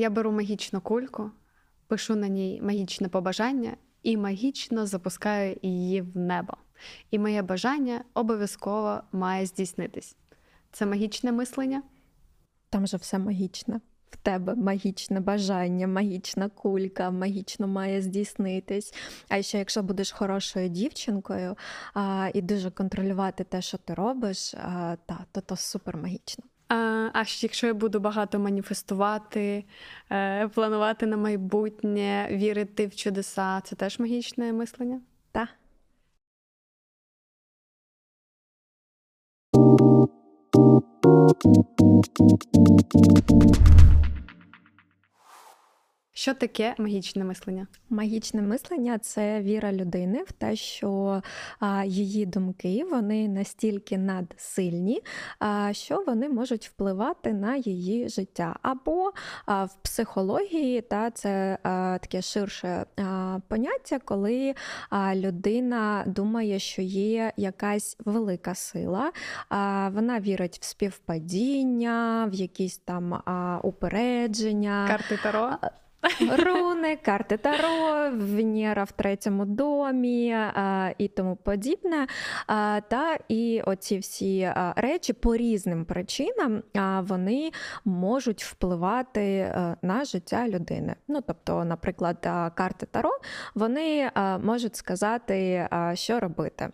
Я 0.00 0.10
беру 0.10 0.32
магічну 0.32 0.80
кульку, 0.80 1.30
пишу 1.86 2.16
на 2.16 2.28
ній 2.28 2.60
магічне 2.62 3.08
побажання 3.08 3.76
і 4.02 4.16
магічно 4.16 4.86
запускаю 4.86 5.56
її 5.62 6.02
в 6.02 6.16
небо. 6.16 6.54
І 7.10 7.18
моє 7.18 7.42
бажання 7.42 8.04
обов'язково 8.14 9.00
має 9.12 9.46
здійснитись. 9.46 10.16
Це 10.72 10.86
магічне 10.86 11.32
мислення. 11.32 11.82
Там 12.70 12.86
же 12.86 12.96
все 12.96 13.18
магічне. 13.18 13.80
В 14.10 14.16
тебе 14.16 14.54
магічне 14.54 15.20
бажання, 15.20 15.86
магічна 15.86 16.48
кулька, 16.48 17.10
магічно 17.10 17.68
має 17.68 18.02
здійснитись. 18.02 18.94
А 19.28 19.42
ще 19.42 19.58
якщо 19.58 19.82
будеш 19.82 20.12
хорошою 20.12 20.68
дівчинкою 20.68 21.56
а, 21.94 22.30
і 22.34 22.42
дуже 22.42 22.70
контролювати 22.70 23.44
те, 23.44 23.62
що 23.62 23.78
ти 23.78 23.94
робиш, 23.94 24.54
а, 24.54 24.96
та, 25.06 25.24
то 25.32 25.40
то 25.40 25.56
супер 25.56 25.96
магічно. 25.96 26.44
А, 26.72 27.24
якщо 27.40 27.66
я 27.66 27.74
буду 27.74 28.00
багато 28.00 28.38
маніфестувати, 28.38 29.64
е, 30.10 30.48
планувати 30.48 31.06
на 31.06 31.16
майбутнє, 31.16 32.28
вірити 32.30 32.86
в 32.86 32.96
чудеса, 32.96 33.60
це 33.60 33.76
теж 33.76 33.98
магічне 33.98 34.52
мислення? 34.52 35.00
Та. 35.32 35.48
Що 46.12 46.34
таке 46.34 46.74
магічне 46.78 47.24
мислення? 47.24 47.66
Магічне 47.90 48.42
мислення 48.42 48.98
це 48.98 49.40
віра 49.40 49.72
людини 49.72 50.22
в 50.22 50.32
те, 50.32 50.56
що 50.56 51.22
а, 51.60 51.84
її 51.84 52.26
думки 52.26 52.84
вони 52.90 53.28
настільки 53.28 53.98
надсильні, 53.98 55.02
а, 55.38 55.72
що 55.72 56.04
вони 56.06 56.28
можуть 56.28 56.68
впливати 56.68 57.32
на 57.32 57.56
її 57.56 58.08
життя. 58.08 58.56
Або 58.62 59.12
а, 59.46 59.64
в 59.64 59.74
психології 59.82 60.80
та 60.80 61.10
це 61.10 61.58
таке 62.00 62.22
ширше 62.22 62.86
поняття, 63.48 63.98
коли 63.98 64.54
людина 65.14 66.04
думає, 66.06 66.58
що 66.58 66.82
є 66.82 67.32
якась 67.36 67.96
велика 68.04 68.54
сила, 68.54 69.12
вона 69.90 70.20
вірить 70.20 70.58
в 70.60 70.64
співпадіння, 70.64 72.28
в 72.32 72.34
якісь 72.34 72.78
там 72.78 73.22
упередження. 73.62 74.86
Карти 74.88 75.18
Таро? 75.22 75.56
Руни, 76.20 76.96
карти 76.96 77.36
Таро, 77.36 78.10
Венера 78.16 78.84
в 78.84 78.92
третьому 78.92 79.44
домі 79.44 80.32
а, 80.32 80.90
і 80.98 81.08
тому 81.08 81.36
подібне. 81.36 82.06
А, 82.46 82.80
та 82.88 83.18
і 83.28 83.62
оці 83.66 83.98
всі 83.98 84.52
речі 84.76 85.12
по 85.12 85.36
різним 85.36 85.84
причинам 85.84 86.62
а, 86.74 87.00
вони 87.00 87.50
можуть 87.84 88.44
впливати 88.44 89.40
а, 89.40 89.76
на 89.82 90.04
життя 90.04 90.48
людини. 90.48 90.94
Ну, 91.08 91.20
тобто, 91.26 91.64
наприклад, 91.64 92.18
карти 92.54 92.86
Таро 92.86 93.10
вони 93.54 94.10
можуть 94.42 94.76
сказати, 94.76 95.68
що 95.94 96.20
робити. 96.20 96.68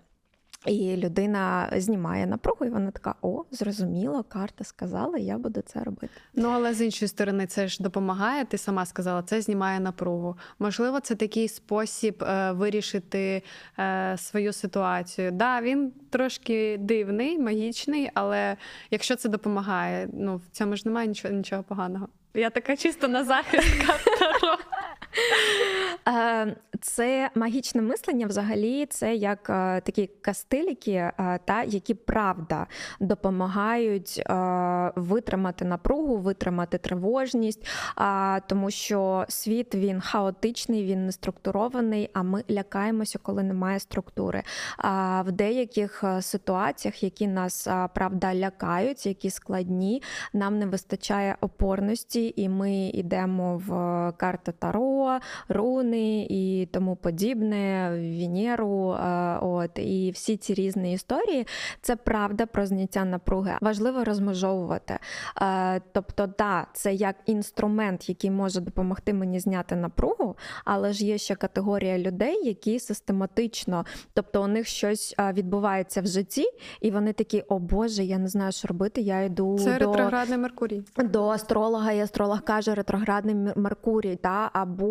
І 0.67 0.97
людина 0.97 1.69
знімає 1.77 2.27
напругу, 2.27 2.67
і 2.67 2.71
вона 2.71 2.91
така: 2.91 3.15
о, 3.23 3.45
зрозуміло, 3.51 4.25
карта 4.29 4.65
сказала, 4.65 5.19
я 5.19 5.39
буду 5.39 5.61
це 5.61 5.85
робити. 5.85 6.09
Ну, 6.35 6.49
але 6.49 6.75
з 6.75 6.83
іншої 6.83 7.09
сторони, 7.09 7.47
це 7.47 7.69
ж 7.69 7.83
допомагає. 7.83 8.45
Ти 8.45 8.59
сама 8.59 8.87
сказала, 8.87 9.23
це 9.23 9.41
знімає 9.41 9.81
напругу. 9.81 10.37
Можливо, 10.59 11.01
це 11.01 11.15
такий 11.15 11.49
спосіб 11.49 12.23
е, 12.23 12.53
вирішити 12.53 13.43
е, 13.79 14.17
свою 14.19 14.53
ситуацію. 14.53 15.31
Да, 15.31 15.61
він 15.61 15.93
трошки 16.11 16.77
дивний, 16.81 17.39
магічний, 17.39 18.11
але 18.15 18.57
якщо 18.91 19.17
це 19.17 19.29
допомагає, 19.29 20.09
ну 20.13 20.37
в 20.37 20.43
цьому 20.53 20.77
ж 20.77 20.83
немає 20.87 21.09
нічого, 21.09 21.35
нічого 21.35 21.63
поганого. 21.63 22.09
Я 22.35 22.51
така 22.51 22.77
чисто 22.77 23.09
на 23.09 23.25
захист 23.25 23.69
Це 26.81 27.31
магічне 27.35 27.83
мислення, 27.83 28.27
взагалі, 28.27 28.87
це 28.87 29.15
як 29.15 29.51
е, 29.51 29.81
такі 29.81 30.11
кастиліки, 30.21 30.93
е, 30.93 31.39
та 31.45 31.63
які 31.63 31.95
правда 31.95 32.67
допомагають 33.01 34.23
е, 34.27 34.35
витримати 34.97 35.65
напругу, 35.65 36.17
витримати 36.17 36.79
тривожність, 36.79 37.67
тому 38.47 38.71
що 38.71 39.25
світ 39.29 39.75
він 39.75 40.01
хаотичний, 40.01 40.85
він 40.85 41.07
не 41.07 41.13
структурований, 41.13 42.11
а 42.13 42.23
ми 42.23 42.45
лякаємося, 42.51 43.19
коли 43.23 43.43
немає 43.43 43.81
структури. 43.81 44.43
А 44.79 45.23
в 45.23 45.33
деяких 45.33 46.05
е, 46.05 46.23
ситуаціях, 46.23 47.03
які 47.03 47.27
нас 47.27 47.69
правда 47.95 48.35
лякають, 48.35 49.07
які 49.07 49.31
складні, 49.31 50.03
нам 50.33 50.59
не 50.59 50.67
вистачає 50.67 51.37
опорності, 51.41 52.35
і 52.37 52.49
ми 52.49 52.87
йдемо 52.89 53.63
в 53.67 53.71
карти 54.17 54.53
Таро, 54.53 55.06
руни 55.49 56.27
і 56.31 56.69
тому 56.73 56.97
подібне, 56.97 57.91
Венеру, 58.21 58.93
е, 58.93 59.39
от 59.43 59.71
і 59.79 60.11
всі 60.15 60.37
ці 60.37 60.55
різні 60.55 60.93
історії. 60.93 61.47
Це 61.81 61.97
правда 61.97 62.47
про 62.47 62.67
зняття 62.67 63.05
напруги. 63.05 63.59
Важливо 63.61 64.05
розмежовувати. 64.05 64.99
Е, 65.43 65.81
Тобто, 65.93 66.27
да, 66.39 66.67
це 66.73 66.95
як 66.95 67.17
інструмент, 67.27 68.09
який 68.09 68.31
може 68.31 68.61
допомогти 68.61 69.13
мені 69.15 69.41
зняти 69.41 69.77
напругу, 69.77 70.37
але 70.65 70.93
ж 70.93 71.07
є 71.07 71.19
ще 71.19 71.35
категорія 71.35 71.99
людей, 71.99 72.47
які 72.47 72.79
систематично, 72.79 73.85
тобто 74.15 74.43
у 74.43 74.47
них 74.47 74.67
щось 74.67 75.15
е, 75.21 75.33
відбувається 75.33 76.01
в 76.01 76.07
житті, 76.07 76.45
і 76.81 76.91
вони 76.91 77.13
такі: 77.13 77.45
о 77.49 77.59
Боже, 77.59 78.05
я 78.05 78.19
не 78.19 78.29
знаю, 78.29 78.53
що 78.53 78.69
робити. 78.69 79.01
Я 79.01 79.23
йду 79.23 79.59
Це 79.59 79.79
до 79.79 79.79
ретроградний 79.79 80.39
Меркурій. 80.39 80.83
до 80.97 81.29
астролога, 81.29 81.93
і 81.93 82.01
астролог 82.01 82.43
каже 82.43 82.75
ретроградний 82.75 83.35
Меркурій, 83.57 84.17
та 84.17 84.51
або 84.53 84.86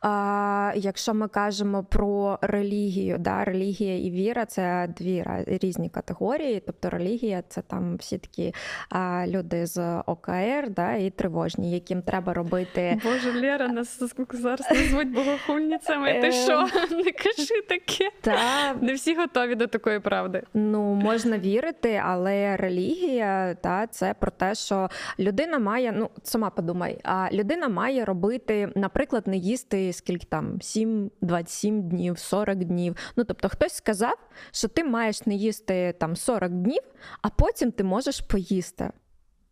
а, 0.00 0.72
якщо 0.76 1.14
ми 1.14 1.28
кажемо 1.28 1.84
про 1.84 2.38
релігію, 2.42 3.16
да, 3.18 3.44
релігія 3.44 3.98
і 3.98 4.10
віра 4.10 4.46
це 4.46 4.88
дві 4.96 5.24
різні 5.46 5.88
категорії. 5.88 6.62
Тобто 6.66 6.90
релігія 6.90 7.42
це 7.48 7.62
там 7.62 7.96
всі 7.96 8.18
такі 8.18 8.54
а, 8.88 9.24
люди 9.26 9.66
з 9.66 10.02
ОКР, 10.06 10.70
да, 10.70 10.92
і 10.92 11.10
тривожні, 11.10 11.72
яким 11.72 12.02
треба 12.02 12.34
робити. 12.34 13.00
Боже, 13.04 13.40
Лера, 13.40 13.68
нас 13.68 14.00
зараз 14.32 14.70
назвуть 14.70 15.12
богохульницями. 15.12 16.20
Ти 16.20 16.26
Е. 16.26 16.32
що? 16.32 16.68
Не 16.90 17.12
кажи 17.12 17.62
таке. 17.68 18.10
Та 18.20 18.74
Не 18.80 18.94
всі 18.94 19.14
готові 19.14 19.54
до 19.54 19.66
такої 19.66 20.00
правди. 20.00 20.42
Ну, 20.54 20.94
можна 20.94 21.38
вірити, 21.38 22.02
але 22.04 22.56
релігія 22.56 23.54
та 23.60 23.86
це 23.86 24.14
про 24.14 24.30
те, 24.30 24.54
що 24.54 24.88
людина 25.18 25.58
має, 25.58 25.92
ну 25.92 26.10
сама 26.22 26.50
подумай, 26.50 26.98
а 27.04 27.28
людина 27.32 27.68
має 27.68 28.04
робити, 28.04 28.72
наприклад, 28.74 29.13
не 29.26 29.36
їсти 29.36 29.92
скільки 29.92 30.26
там 30.26 30.62
7, 30.62 31.10
27 31.20 31.88
днів, 31.88 32.18
40 32.18 32.58
днів. 32.64 32.96
Ну 33.16 33.24
тобто, 33.24 33.48
хтось 33.48 33.72
сказав, 33.72 34.16
що 34.50 34.68
ти 34.68 34.84
маєш 34.84 35.26
не 35.26 35.34
їсти 35.34 35.94
там 36.00 36.16
40 36.16 36.52
днів, 36.52 36.82
а 37.22 37.28
потім 37.28 37.72
ти 37.72 37.84
можеш 37.84 38.20
поїсти. 38.20 38.90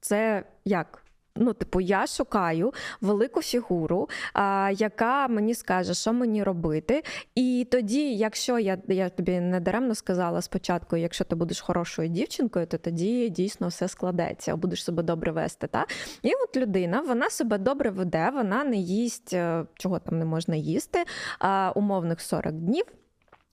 Це 0.00 0.44
як? 0.64 1.01
Ну, 1.36 1.52
типу, 1.52 1.80
я 1.80 2.06
шукаю 2.06 2.72
велику 3.00 3.42
фігуру, 3.42 4.08
а, 4.34 4.70
яка 4.76 5.28
мені 5.28 5.54
скаже, 5.54 5.94
що 5.94 6.12
мені 6.12 6.42
робити. 6.42 7.02
І 7.34 7.66
тоді, 7.70 8.14
якщо 8.14 8.58
я, 8.58 8.78
я 8.88 9.08
тобі 9.08 9.40
не 9.40 9.60
даремно 9.60 9.94
сказала 9.94 10.42
спочатку, 10.42 10.96
якщо 10.96 11.24
ти 11.24 11.34
будеш 11.34 11.60
хорошою 11.60 12.08
дівчинкою, 12.08 12.66
то 12.66 12.78
тоді 12.78 13.28
дійсно 13.28 13.68
все 13.68 13.88
складеться, 13.88 14.56
будеш 14.56 14.84
себе 14.84 15.02
добре 15.02 15.32
вести. 15.32 15.66
Та? 15.66 15.86
І 16.22 16.30
от 16.34 16.56
людина, 16.56 17.00
вона 17.00 17.30
себе 17.30 17.58
добре 17.58 17.90
веде, 17.90 18.30
вона 18.34 18.64
не 18.64 18.76
їсть, 18.76 19.32
е, 19.32 19.64
чого 19.74 19.98
там 19.98 20.18
не 20.18 20.24
можна 20.24 20.56
їсти, 20.56 21.04
а, 21.38 21.72
умовних 21.74 22.20
40 22.20 22.54
днів. 22.54 22.84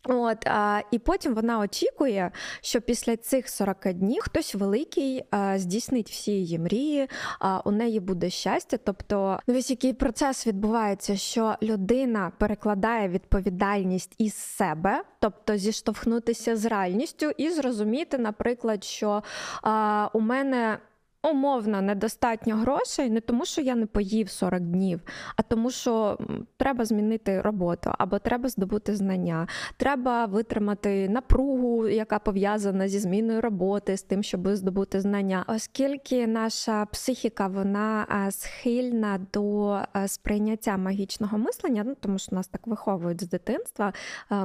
От, 0.04 0.48
а, 0.48 0.82
і 0.92 1.00
потім 1.00 1.36
вона 1.36 1.60
очікує, 1.60 2.32
що 2.62 2.82
після 2.82 3.18
цих 3.18 3.50
40 3.50 3.94
днів 3.94 4.22
хтось 4.22 4.56
великий 4.56 5.24
а, 5.32 5.60
здійснить 5.60 6.10
всі 6.10 6.32
її 6.32 6.60
мрії, 6.60 7.08
а, 7.40 7.60
у 7.66 7.72
неї 7.72 8.00
буде 8.00 8.30
щастя. 8.30 8.78
Тобто, 8.84 9.40
весь 9.48 9.70
який 9.70 9.94
процес 9.94 10.48
відбувається, 10.48 11.18
що 11.18 11.56
людина 11.62 12.32
перекладає 12.38 13.10
відповідальність 13.10 14.16
із 14.18 14.34
себе, 14.34 15.04
тобто 15.20 15.58
зіштовхнутися 15.58 16.56
з 16.56 16.66
реальністю 16.66 17.32
і 17.38 17.50
зрозуміти, 17.50 18.18
наприклад, 18.18 18.84
що 18.84 19.24
а, 19.62 20.10
у 20.14 20.20
мене. 20.20 20.78
Умовно 21.24 21.82
недостатньо 21.82 22.56
грошей, 22.56 23.10
не 23.10 23.22
тому, 23.22 23.46
що 23.46 23.62
я 23.62 23.76
не 23.76 23.86
поїв 23.86 24.30
40 24.30 24.62
днів, 24.62 25.02
а 25.36 25.42
тому, 25.42 25.72
що 25.72 26.18
треба 26.58 26.86
змінити 26.86 27.42
роботу 27.42 27.92
або 27.98 28.20
треба 28.20 28.50
здобути 28.50 28.96
знання, 28.96 29.48
треба 29.78 30.26
витримати 30.26 31.10
напругу, 31.10 31.88
яка 31.88 32.20
пов'язана 32.20 32.88
зі 32.88 33.00
зміною 33.00 33.42
роботи, 33.42 33.98
з 33.98 34.04
тим, 34.04 34.24
щоб 34.24 34.48
здобути 34.48 35.02
знання. 35.02 35.46
Оскільки 35.48 36.28
наша 36.28 36.86
психіка 36.86 37.48
вона 37.48 38.06
схильна 38.32 39.20
до 39.34 39.78
сприйняття 40.08 40.78
магічного 40.78 41.38
мислення, 41.38 41.84
ну 41.86 41.96
тому 42.00 42.20
що 42.20 42.36
нас 42.36 42.48
так 42.48 42.68
виховують 42.68 43.24
з 43.24 43.30
дитинства. 43.30 43.94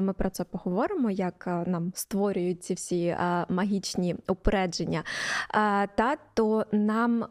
Ми 0.01 0.13
про 0.13 0.31
це 0.31 0.45
поговоримо, 0.45 1.11
як 1.11 1.47
нам 1.67 1.93
створюють 1.95 2.65
ці 2.65 2.75
всі 2.75 3.17
магічні 3.49 4.17
упередження. 4.29 5.03
Та 5.97 6.17
то 6.35 6.64
нам. 6.73 7.25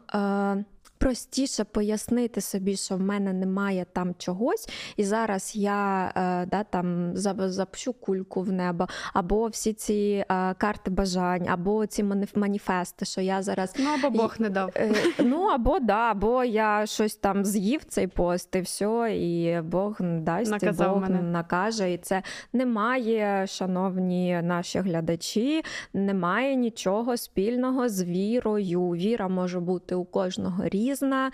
Простіше 0.98 1.64
пояснити 1.64 2.40
собі, 2.40 2.76
що 2.76 2.96
в 2.96 3.00
мене 3.00 3.32
немає 3.32 3.86
там 3.92 4.14
чогось, 4.18 4.68
і 4.96 5.04
зараз 5.04 5.56
я 5.56 6.12
е, 6.16 6.46
да, 6.46 6.64
там 6.64 7.16
за- 7.16 7.48
запущу 7.48 7.92
кульку 7.92 8.42
в 8.42 8.52
небо, 8.52 8.86
або 9.12 9.46
всі 9.46 9.72
ці 9.72 10.24
е, 10.30 10.54
карти 10.54 10.90
бажань, 10.90 11.48
або 11.48 11.86
ці 11.86 12.04
маніф- 12.04 12.38
маніфести, 12.38 13.04
що 13.04 13.20
я 13.20 13.42
зараз. 13.42 13.74
Ну 13.78 13.90
або 13.98 14.16
Бог 14.18 14.34
не 14.38 14.50
дав. 14.50 14.70
Е, 14.76 14.92
ну 15.18 15.42
або 15.44 15.78
да, 15.78 15.96
або 16.10 16.44
я 16.44 16.86
щось 16.86 17.16
там 17.16 17.44
з'їв 17.44 17.84
цей 17.84 18.06
пост, 18.06 18.56
і 18.56 18.60
все, 18.60 19.10
і 19.16 19.60
Бог 19.62 19.96
дасть, 20.00 20.50
Наказав 20.50 20.90
і 20.90 21.00
Бог 21.00 21.02
мене. 21.10 21.22
накаже. 21.22 21.92
І 21.92 21.98
це 21.98 22.22
немає, 22.52 23.46
шановні 23.46 24.40
наші 24.42 24.78
глядачі, 24.78 25.62
немає 25.94 26.56
нічого 26.56 27.16
спільного 27.16 27.88
з 27.88 28.02
вірою. 28.04 28.90
Віра 28.90 29.28
може 29.28 29.60
бути 29.60 29.94
у 29.94 30.04
кожного 30.04 30.64
різна. 30.84 31.30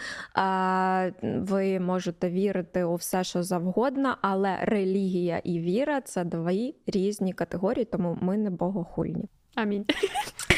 Ви 1.23 1.81
можете 1.81 2.31
вірити 2.31 2.85
у 2.85 2.95
все, 2.95 3.25
що 3.25 3.43
завгодно, 3.43 4.17
але 4.23 4.59
релігія 4.63 5.41
і 5.45 5.61
віра 5.61 6.01
це 6.01 6.25
дві 6.25 6.75
різні 6.87 7.33
категорії, 7.33 7.85
тому 7.85 8.19
ми 8.21 8.37
не 8.37 8.51
богохульні. 8.51 9.25
Амінь. 9.55 9.85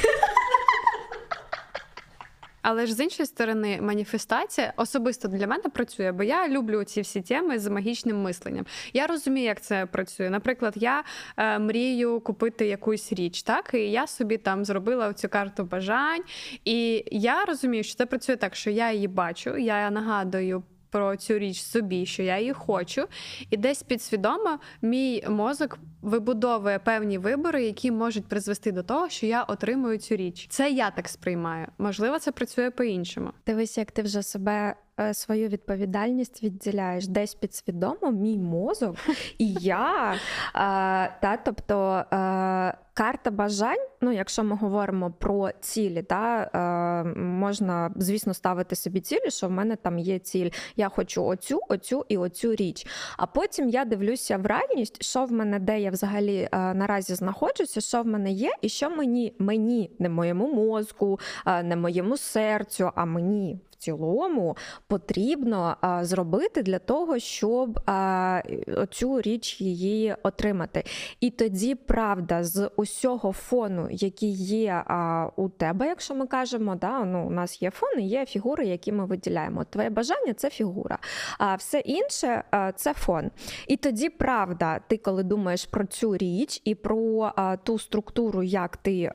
Але 2.62 2.86
ж 2.86 2.94
з 2.94 3.00
іншої 3.00 3.26
сторони, 3.26 3.78
маніфестація 3.82 4.72
особисто 4.76 5.28
для 5.28 5.46
мене 5.46 5.62
працює, 5.62 6.12
бо 6.12 6.22
я 6.22 6.48
люблю 6.48 6.84
ці 6.84 7.00
всі 7.00 7.20
теми 7.20 7.58
з 7.58 7.68
магічним 7.68 8.22
мисленням. 8.22 8.66
Я 8.92 9.06
розумію, 9.06 9.46
як 9.46 9.60
це 9.60 9.86
працює. 9.86 10.30
Наприклад, 10.30 10.74
я 10.76 11.04
е, 11.36 11.58
мрію 11.58 12.20
купити 12.20 12.66
якусь 12.66 13.12
річ, 13.12 13.42
так 13.42 13.70
і 13.74 13.78
я 13.78 14.06
собі 14.06 14.38
там 14.38 14.64
зробила 14.64 15.12
цю 15.12 15.28
карту 15.28 15.64
бажань, 15.64 16.22
і 16.64 17.04
я 17.10 17.44
розумію, 17.44 17.84
що 17.84 17.94
це 17.94 18.06
працює 18.06 18.36
так, 18.36 18.54
що 18.54 18.70
я 18.70 18.92
її 18.92 19.08
бачу, 19.08 19.56
я 19.56 19.90
нагадую. 19.90 20.62
Про 20.92 21.16
цю 21.16 21.38
річ 21.38 21.62
собі, 21.62 22.06
що 22.06 22.22
я 22.22 22.38
її 22.38 22.52
хочу, 22.52 23.04
і 23.50 23.56
десь 23.56 23.82
підсвідомо 23.82 24.58
мій 24.82 25.24
мозок 25.28 25.78
вибудовує 26.02 26.78
певні 26.78 27.18
вибори, 27.18 27.64
які 27.64 27.90
можуть 27.90 28.26
призвести 28.26 28.72
до 28.72 28.82
того, 28.82 29.08
що 29.08 29.26
я 29.26 29.42
отримую 29.42 29.98
цю 29.98 30.16
річ. 30.16 30.46
Це 30.50 30.70
я 30.70 30.90
так 30.90 31.08
сприймаю. 31.08 31.66
Можливо, 31.78 32.18
це 32.18 32.32
працює 32.32 32.70
по-іншому. 32.70 33.30
Дивись, 33.46 33.78
як 33.78 33.90
ти 33.90 34.02
вже 34.02 34.22
себе 34.22 34.74
свою 35.12 35.48
відповідальність 35.48 36.42
відділяєш 36.42 37.06
десь 37.06 37.34
підсвідомо, 37.34 38.12
мій 38.12 38.38
мозок 38.38 38.96
і 39.38 39.52
я. 39.52 40.12
Е, 40.12 40.18
та, 41.20 41.38
тобто 41.44 42.04
е, 42.12 42.74
карта 42.94 43.30
бажань, 43.30 43.86
ну 44.00 44.12
якщо 44.12 44.44
ми 44.44 44.56
говоримо 44.56 45.10
про 45.10 45.50
цілі, 45.60 46.02
та, 46.02 46.50
е, 46.54 47.18
можна, 47.18 47.92
звісно, 47.96 48.34
ставити 48.34 48.76
собі 48.76 49.00
цілі, 49.00 49.30
що 49.30 49.48
в 49.48 49.50
мене 49.50 49.76
там 49.76 49.98
є 49.98 50.18
ціль. 50.18 50.50
Я 50.76 50.88
хочу 50.88 51.24
оцю, 51.24 51.60
оцю 51.68 52.04
і 52.08 52.16
оцю 52.16 52.54
річ. 52.54 52.86
А 53.16 53.26
потім 53.26 53.68
я 53.68 53.84
дивлюся 53.84 54.36
в 54.36 54.46
реальність, 54.46 55.02
що 55.02 55.24
в 55.24 55.32
мене, 55.32 55.58
де 55.58 55.80
я 55.80 55.90
взагалі 55.90 56.48
е, 56.52 56.74
наразі 56.74 57.14
знаходжуся, 57.14 57.80
що 57.80 58.02
в 58.02 58.06
мене 58.06 58.30
є, 58.30 58.52
і 58.62 58.68
що 58.68 58.90
мені, 58.90 59.34
мені, 59.38 59.90
не 59.98 60.08
моєму 60.08 60.52
мозку, 60.52 61.20
е, 61.46 61.62
не 61.62 61.76
моєму 61.76 62.16
серцю, 62.16 62.90
а 62.94 63.04
мені 63.04 63.60
цілому 63.82 64.56
потрібно 64.86 65.76
зробити 66.02 66.62
для 66.62 66.78
того, 66.78 67.18
щоб 67.18 67.80
а, 67.86 68.42
оцю 68.76 69.20
річ 69.20 69.60
її 69.60 70.14
отримати. 70.22 70.84
І 71.20 71.30
тоді 71.30 71.74
правда 71.74 72.44
з 72.44 72.70
усього 72.76 73.32
фону, 73.32 73.88
який 73.90 74.32
є 74.32 74.84
у 75.36 75.48
тебе, 75.48 75.86
якщо 75.86 76.14
ми 76.14 76.26
кажемо, 76.26 76.74
да, 76.76 77.04
ну, 77.04 77.26
у 77.26 77.30
нас 77.30 77.62
є 77.62 77.70
фон 77.70 78.00
і 78.00 78.08
є 78.08 78.26
фігури, 78.26 78.66
які 78.66 78.92
ми 78.92 79.06
виділяємо. 79.06 79.64
Твоє 79.64 79.90
бажання 79.90 80.34
це 80.34 80.50
фігура, 80.50 80.98
а 81.38 81.54
все 81.54 81.78
інше 81.78 82.44
це 82.76 82.94
фон. 82.94 83.30
І 83.68 83.76
тоді 83.76 84.08
правда, 84.08 84.80
ти 84.88 84.96
коли 84.96 85.22
думаєш 85.22 85.66
про 85.66 85.84
цю 85.84 86.16
річ 86.16 86.60
і 86.64 86.74
про 86.74 87.32
ту 87.62 87.78
структуру, 87.78 88.42
як 88.42 88.76
ти. 88.76 89.12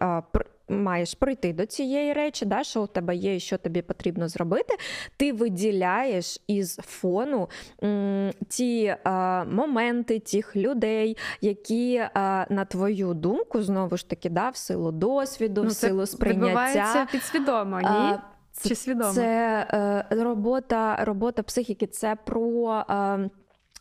Маєш 0.69 1.13
прийти 1.13 1.53
до 1.53 1.65
цієї 1.65 2.13
речі, 2.13 2.45
да, 2.45 2.63
що 2.63 2.81
у 2.83 2.87
тебе 2.87 3.15
є, 3.15 3.35
і 3.35 3.39
що 3.39 3.57
тобі 3.57 3.81
потрібно 3.81 4.27
зробити. 4.27 4.75
Ти 5.17 5.33
виділяєш 5.33 6.39
із 6.47 6.75
фону 6.75 7.49
м, 7.83 8.31
ті 8.49 8.83
е, 8.85 8.99
моменти 9.45 10.19
тих 10.19 10.55
людей, 10.55 11.17
які, 11.41 11.95
е, 11.95 12.09
на 12.49 12.65
твою 12.65 13.13
думку, 13.13 13.61
знову 13.61 13.97
ж 13.97 14.09
таки, 14.09 14.29
да, 14.29 14.49
в 14.49 14.55
силу 14.55 14.91
досвіду, 14.91 15.61
в 15.61 15.65
Ну, 15.65 15.69
це 15.71 15.87
силу 15.87 16.05
сприйняття. 16.05 17.07
підсвідомо, 17.11 17.79
ні? 17.79 17.85
а, 17.87 18.19
Чи 18.67 18.75
свідомо? 18.75 19.11
Це 19.13 19.67
е, 19.73 20.05
робота, 20.23 20.97
робота 21.05 21.43
психіки, 21.43 21.87
це 21.87 22.15
про. 22.25 22.83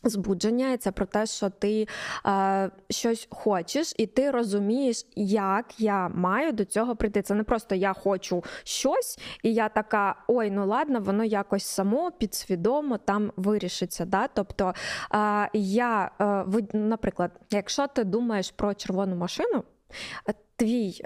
Збудження, 0.03 0.71
і 0.71 0.77
це 0.77 0.91
про 0.91 1.05
те, 1.05 1.25
що 1.25 1.49
ти 1.49 1.87
е, 2.25 2.71
щось 2.89 3.27
хочеш, 3.29 3.93
і 3.97 4.05
ти 4.05 4.31
розумієш, 4.31 5.05
як 5.15 5.79
я 5.79 6.09
маю 6.09 6.51
до 6.51 6.65
цього 6.65 6.95
прийти. 6.95 7.21
Це 7.21 7.33
не 7.33 7.43
просто 7.43 7.75
я 7.75 7.93
хочу 7.93 8.43
щось, 8.63 9.19
і 9.43 9.53
я 9.53 9.69
така: 9.69 10.15
ой, 10.27 10.51
ну 10.51 10.67
ладно, 10.67 10.99
воно 10.99 11.23
якось 11.23 11.65
само 11.65 12.11
підсвідомо 12.11 12.97
там 12.97 13.31
вирішиться. 13.37 14.05
Да? 14.05 14.27
Тобто, 14.27 14.73
е, 15.13 15.49
я, 15.53 16.11
е, 16.21 16.77
наприклад, 16.77 17.31
якщо 17.51 17.87
ти 17.87 18.03
думаєш 18.03 18.51
про 18.51 18.73
червону 18.73 19.15
машину, 19.15 19.63
твій, 20.57 21.01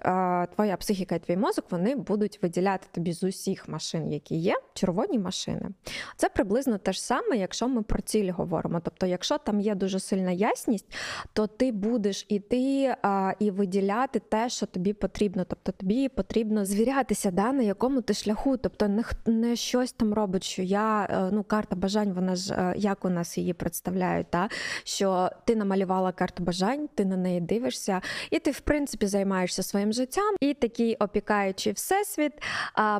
твоя 0.56 0.77
психіка 0.77 1.15
і 1.15 1.19
твій 1.19 1.38
мозок 1.38 1.65
вони 1.69 1.95
будуть 1.95 2.39
виділяти 2.42 2.88
тобі 2.92 3.13
з 3.13 3.24
усіх 3.24 3.69
машин, 3.69 4.12
які 4.12 4.36
є, 4.36 4.56
червоні 4.74 5.19
машини. 5.19 5.69
Це 6.15 6.30
приблизно 6.30 6.77
те 6.77 6.94
ж 6.94 7.03
саме, 7.03 7.38
якщо 7.38 7.68
ми 7.68 7.81
про 7.81 8.01
ціль 8.01 8.31
говоримо. 8.31 8.80
Тобто, 8.83 9.06
якщо 9.06 9.38
там 9.38 9.59
є 9.59 9.75
дуже 9.75 10.00
сильна 10.00 10.31
ясність, 10.31 10.86
то 11.33 11.48
ти 11.48 11.71
будеш 11.71 12.25
іти 12.30 12.95
і 13.39 13.51
виділяти 13.51 14.19
те, 14.19 14.50
що 14.50 14.65
тобі 14.65 14.94
потрібно. 14.94 15.45
Тобто 15.48 15.71
тобі 15.71 16.09
потрібно 16.09 16.65
звірятися, 16.65 17.31
да, 17.31 17.51
на 17.51 17.63
якому 17.63 18.01
ти 18.01 18.13
шляху. 18.13 18.57
Тобто 18.57 18.88
не, 18.88 19.04
не 19.25 19.56
щось 19.56 19.92
там 19.92 20.13
робить, 20.13 20.44
що 20.44 20.62
я 20.62 21.07
е, 21.09 21.30
ну 21.31 21.44
карта 21.44 21.75
бажань, 21.75 22.13
вона 22.13 22.36
ж 22.36 22.54
е, 22.54 22.74
як 22.77 23.06
у 23.06 23.09
нас 23.09 23.38
її 23.38 23.54
представляють, 23.54 24.27
та? 24.30 24.50
що 24.83 25.30
ти 25.45 25.56
намалювала 25.56 26.12
карту 26.12 26.44
бажань, 26.44 26.89
ти 26.95 27.06
на 27.06 27.18
неї 27.18 27.42
дивишся, 27.42 28.01
і 28.31 28.39
ти, 28.39 28.51
в 28.51 28.59
принципі, 28.59 29.07
займаєшся 29.07 29.41
своїм 29.50 29.94
життям, 29.94 30.36
і 30.40 30.54
такий 30.54 30.96
опікаючий 30.96 31.74
всесвіт 31.74 32.34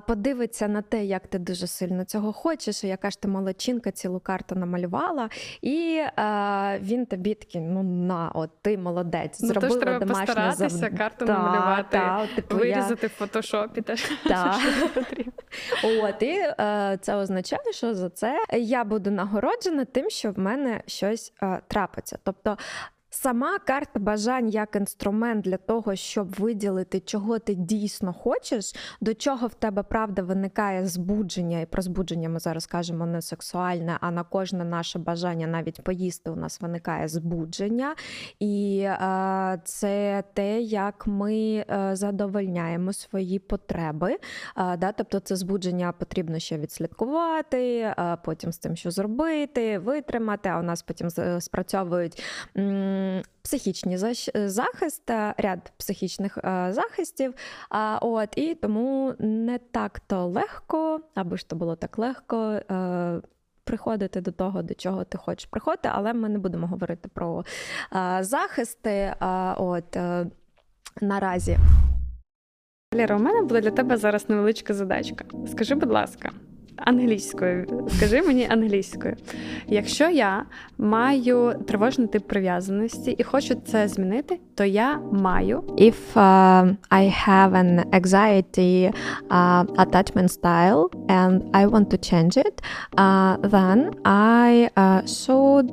подивиться 0.08 0.68
на 0.68 0.82
те, 0.82 1.06
як 1.06 1.28
ти 1.28 1.40
дуже 1.40 1.68
сильно 1.68 2.06
цього 2.06 2.34
хочеш, 2.34 2.84
і 2.84 2.88
яка 2.88 3.10
ж 3.10 3.22
ти 3.22 3.28
молодчинка 3.28 3.92
цілу 3.92 4.20
карту 4.20 4.56
намалювала, 4.56 5.30
і 5.62 6.02
а, 6.16 6.78
він 6.82 7.06
тобі 7.06 7.34
такий, 7.34 7.62
ну 7.62 7.84
на, 7.84 8.32
от 8.36 8.50
ти 8.62 8.78
молодець, 8.78 9.40
Ну, 9.42 9.48
зробила 9.48 9.74
тож 9.74 9.82
треба 9.82 10.00
домашнє 10.00 10.26
постаратися, 10.26 10.70
завдання. 10.70 10.98
карту 10.98 11.26
Та, 11.26 11.34
намалювати, 11.34 11.88
та, 11.92 12.22
от, 12.24 12.36
типу, 12.36 12.66
я- 12.66 12.76
Вирізати 12.76 13.08
в 13.08 13.10
фотошопі 13.10 13.82
теж 13.82 14.12
Та. 14.28 14.58
От, 15.84 16.24
і 16.24 16.40
е, 16.60 16.98
це 17.02 17.16
означає, 17.16 17.62
що 17.72 17.94
за 17.94 18.10
це 18.10 18.38
я 18.54 18.84
буду 18.84 19.12
нагороджена 19.12 19.86
тим, 19.86 20.10
що 20.10 20.32
в 20.32 20.40
мене 20.40 20.82
щось 20.88 21.34
е, 21.44 21.62
трапиться. 21.68 22.18
Тобто. 22.24 22.58
Сама 23.14 23.60
карта 23.60 24.00
бажань 24.00 24.50
як 24.50 24.76
інструмент 24.76 25.44
для 25.46 25.58
того, 25.58 25.96
щоб 25.96 26.32
виділити, 26.32 27.00
чого 27.00 27.40
ти 27.40 27.56
дійсно 27.56 28.14
хочеш, 28.14 28.76
до 29.02 29.14
чого 29.14 29.48
в 29.48 29.54
тебе 29.54 29.84
правда 29.84 30.22
виникає 30.22 30.86
збудження, 30.88 31.60
і 31.60 31.66
про 31.66 31.82
збудження 31.82 32.30
ми 32.30 32.40
зараз 32.40 32.66
кажемо 32.66 33.06
не 33.06 33.22
сексуальне, 33.22 33.98
а 34.02 34.12
на 34.12 34.24
кожне 34.24 34.64
наше 34.66 35.00
бажання 35.00 35.48
навіть 35.48 35.82
поїсти 35.84 36.30
у 36.32 36.36
нас 36.36 36.62
виникає 36.62 37.08
збудження. 37.08 37.96
І 38.40 38.80
е, 38.86 39.62
це 39.64 40.24
те, 40.34 40.62
як 40.62 41.08
ми 41.08 41.36
е, 41.70 41.90
задовольняємо 41.96 42.94
свої 42.94 43.40
потреби. 43.40 44.18
А, 44.56 44.78
да, 44.78 44.92
тобто 44.92 45.20
це 45.20 45.36
збудження 45.36 45.92
потрібно 45.92 46.40
ще 46.40 46.58
відслідкувати, 46.58 47.94
а 47.98 48.16
потім 48.16 48.52
з 48.52 48.58
тим, 48.58 48.76
що 48.76 48.92
зробити, 48.92 49.80
витримати. 49.80 50.50
А 50.50 50.60
у 50.60 50.64
нас 50.64 50.82
потім 50.82 51.10
з- 51.10 51.42
спрацьовують 51.42 52.24
м, 52.58 53.01
психічні 53.42 53.98
защ- 53.98 54.48
захист, 54.48 55.04
ряд 55.38 55.72
психічних 55.78 56.38
захистів. 56.70 57.34
От, 58.02 58.30
і 58.38 58.56
тому 58.56 59.14
не 59.20 59.58
так-то 59.58 60.26
легко, 60.28 61.00
аби 61.16 61.38
ж 61.38 61.50
то 61.50 61.56
було 61.56 61.76
так 61.76 61.98
легко. 61.98 62.38
е, 62.72 63.22
Приходити 63.64 64.22
до 64.22 64.32
того, 64.32 64.62
до 64.62 64.74
чого 64.74 65.04
ти 65.04 65.18
хочеш 65.18 65.46
приходити, 65.46 65.90
але 65.92 66.14
ми 66.14 66.30
не 66.30 66.40
будемо 66.40 66.68
говорити 66.68 67.10
про 67.14 67.46
а, 67.90 68.24
захисти. 68.24 69.14
А, 69.20 69.56
от, 69.58 69.96
е, 69.96 70.28
наразі. 71.02 71.58
Ліра, 72.96 73.16
у 73.16 73.20
мене 73.20 73.42
буде 73.42 73.62
для 73.62 73.72
тебе 73.72 73.98
зараз 73.98 74.30
невеличка 74.30 74.74
задачка. 74.74 75.26
Скажи, 75.48 75.76
будь 75.76 75.92
ласка, 75.92 76.32
англійською. 76.78 77.88
Скажи 77.98 78.22
мені 78.22 78.48
англійською. 78.50 79.16
Якщо 79.68 80.10
я 80.10 80.46
маю 80.78 81.54
тривожний 81.68 82.08
тип 82.08 82.28
прив'язаності 82.28 83.12
і 83.12 83.24
хочу 83.24 83.56
це 83.66 83.88
змінити, 83.88 84.40
то 84.56 84.64
я 84.64 85.00
маю 85.12 85.60
If 85.60 85.94
uh, 86.16 86.76
I 86.90 87.28
have 87.28 87.52
an 87.54 87.90
anxiety 87.92 88.94
uh, 89.30 89.66
attachment 89.84 90.30
style 90.30 90.90
and 91.08 91.38
I 91.54 91.66
want 91.68 91.88
to 91.94 91.98
change 92.10 92.38
it, 92.48 92.56
uh, 92.98 93.38
then 93.54 93.78
I 94.06 94.70
uh, 94.76 95.02
should, 95.18 95.70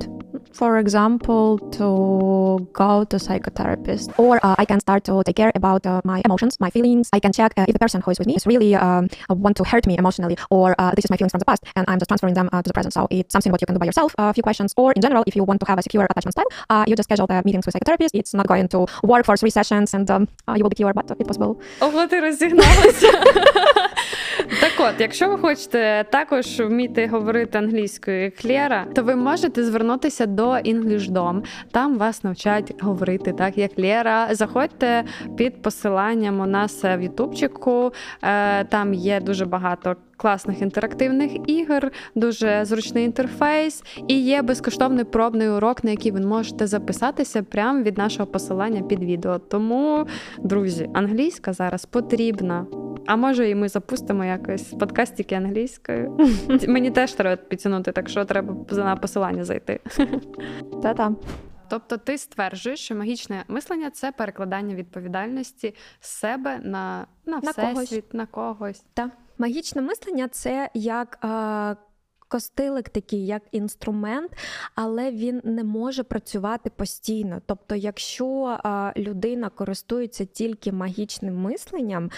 for 0.52 0.78
example, 0.78 1.58
to 1.78 2.68
go 2.72 3.04
to 3.04 3.16
psychotherapist, 3.16 4.16
or 4.18 4.38
uh, 4.42 4.54
I 4.58 4.64
can 4.64 4.80
start 4.80 5.04
to 5.04 5.22
take 5.24 5.36
care 5.36 5.52
about 5.54 5.84
uh, 5.86 6.00
my 6.04 6.22
emotions, 6.24 6.60
my 6.60 6.70
feelings. 6.70 7.08
I 7.12 7.20
can 7.20 7.32
check 7.32 7.52
uh, 7.56 7.64
if 7.68 7.72
the 7.72 7.78
person 7.78 8.00
who 8.00 8.10
is 8.10 8.18
with 8.18 8.28
me 8.28 8.36
is 8.36 8.46
really 8.46 8.74
um, 8.74 9.08
want 9.28 9.56
to 9.56 9.64
hurt 9.64 9.86
me 9.86 9.96
emotionally, 9.98 10.36
or 10.50 10.74
uh, 10.78 10.92
this 10.94 11.04
is 11.04 11.10
my 11.10 11.16
feelings 11.16 11.32
from 11.32 11.40
the 11.40 11.44
past, 11.44 11.64
and 11.76 11.84
I'm 11.88 11.98
just 11.98 12.08
transferring 12.08 12.34
them 12.34 12.48
uh, 12.52 12.62
to 12.62 12.68
the 12.68 12.74
present. 12.74 12.94
So 12.94 13.08
it's 13.10 13.32
something 13.32 13.50
what 13.52 13.60
you 13.60 13.66
can 13.66 13.74
do 13.74 13.80
by 13.80 13.86
yourself. 13.86 14.14
A 14.18 14.32
few 14.32 14.42
questions, 14.42 14.72
or 14.76 14.92
in 14.92 15.02
general, 15.02 15.24
if 15.26 15.34
you 15.36 15.44
want 15.44 15.60
to 15.60 15.66
have 15.66 15.78
a 15.78 15.82
secure 15.82 16.06
attachment 16.08 16.34
style, 16.34 16.50
uh, 16.70 16.84
you 16.86 16.94
just 16.94 17.08
schedule 17.08 17.26
the 17.26 17.42
meetings 17.44 17.66
with 17.66 17.74
psychotherapist. 17.74 18.10
It's 18.14 18.34
not 18.34 18.46
going 18.46 18.68
to 18.68 18.86
work 19.02 19.24
for 19.26 19.36
three 19.36 19.50
sessions, 19.50 19.94
and 19.94 20.10
um, 20.10 20.28
uh, 20.48 20.54
you 20.56 20.62
will 20.62 20.70
be 20.70 20.76
cured, 20.76 20.94
but 20.94 21.10
it's 21.10 21.28
possible. 21.28 21.56
Ого, 21.80 22.06
ти 22.06 22.20
розігналася. 22.20 23.12
Так 24.60 24.72
от, 24.78 25.00
якщо 25.00 25.28
ви 25.28 25.38
хочете 25.38 26.04
також 26.10 26.60
вміти 26.60 27.06
говорити 27.06 27.58
англійською 27.58 28.22
як 28.22 28.44
Лєра, 28.44 28.86
то 28.94 29.02
ви 29.02 29.14
можете 29.16 29.64
звернутися 29.64 30.26
до 30.35 30.51
EnglishDom. 30.51 31.43
Там 31.71 31.97
вас 31.97 32.23
навчать 32.23 32.73
говорити 32.81 33.33
так, 33.33 33.57
як 33.57 33.79
Лєра. 33.79 34.35
Заходьте 34.35 35.03
під 35.37 35.61
посиланням 35.61 36.39
у 36.39 36.45
нас 36.45 36.83
в 36.83 37.01
Ютубчику. 37.01 37.93
Е, 38.23 38.63
Там 38.63 38.93
є 38.93 39.19
дуже 39.19 39.45
багато. 39.45 39.95
Класних 40.21 40.61
інтерактивних 40.61 41.49
ігор, 41.49 41.91
дуже 42.15 42.65
зручний 42.65 43.05
інтерфейс, 43.05 43.83
і 44.07 44.21
є 44.21 44.41
безкоштовний 44.41 45.05
пробний 45.05 45.49
урок, 45.49 45.83
на 45.83 45.91
який 45.91 46.11
ви 46.11 46.19
можете 46.19 46.67
записатися 46.67 47.43
прямо 47.43 47.83
від 47.83 47.97
нашого 47.97 48.27
посилання 48.27 48.81
під 48.81 49.03
відео. 49.03 49.39
Тому, 49.39 50.07
друзі, 50.37 50.89
англійська 50.93 51.53
зараз 51.53 51.85
потрібна. 51.85 52.65
А 53.05 53.15
може, 53.15 53.49
і 53.49 53.55
ми 53.55 53.69
запустимо 53.69 54.25
якось 54.25 54.63
подкастики 54.63 55.35
англійською. 55.35 56.17
Мені 56.67 56.91
теж 56.91 57.13
треба 57.13 57.35
підтягнути, 57.35 57.91
так 57.91 58.09
що 58.09 58.25
треба 58.25 58.55
на 58.71 58.95
посилання 58.95 59.43
зайти. 59.43 59.79
Та-та. 60.83 61.11
Тобто, 61.69 61.97
ти 61.97 62.17
стверджуєш, 62.17 62.79
що 62.79 62.95
магічне 62.95 63.43
мислення 63.47 63.89
це 63.89 64.11
перекладання 64.11 64.75
відповідальності 64.75 65.75
з 65.99 66.09
себе 66.09 66.59
на, 66.63 67.05
на, 67.25 67.39
На 67.43 67.53
когось. 67.53 68.01
на 68.13 68.25
когось. 68.25 68.83
Та 68.93 69.11
магічне 69.39 69.81
мислення 69.81 70.27
це 70.27 70.69
як. 70.73 71.19
Е- 71.23 71.89
Костилик 72.31 72.89
такий 72.89 73.25
як 73.25 73.41
інструмент, 73.51 74.31
але 74.75 75.11
він 75.11 75.41
не 75.43 75.63
може 75.63 76.03
працювати 76.03 76.69
постійно. 76.69 77.41
Тобто, 77.45 77.75
якщо 77.75 78.57
е, 78.65 78.93
людина 78.97 79.49
користується 79.49 80.25
тільки 80.25 80.71
магічним 80.71 81.41
мисленням, 81.41 82.09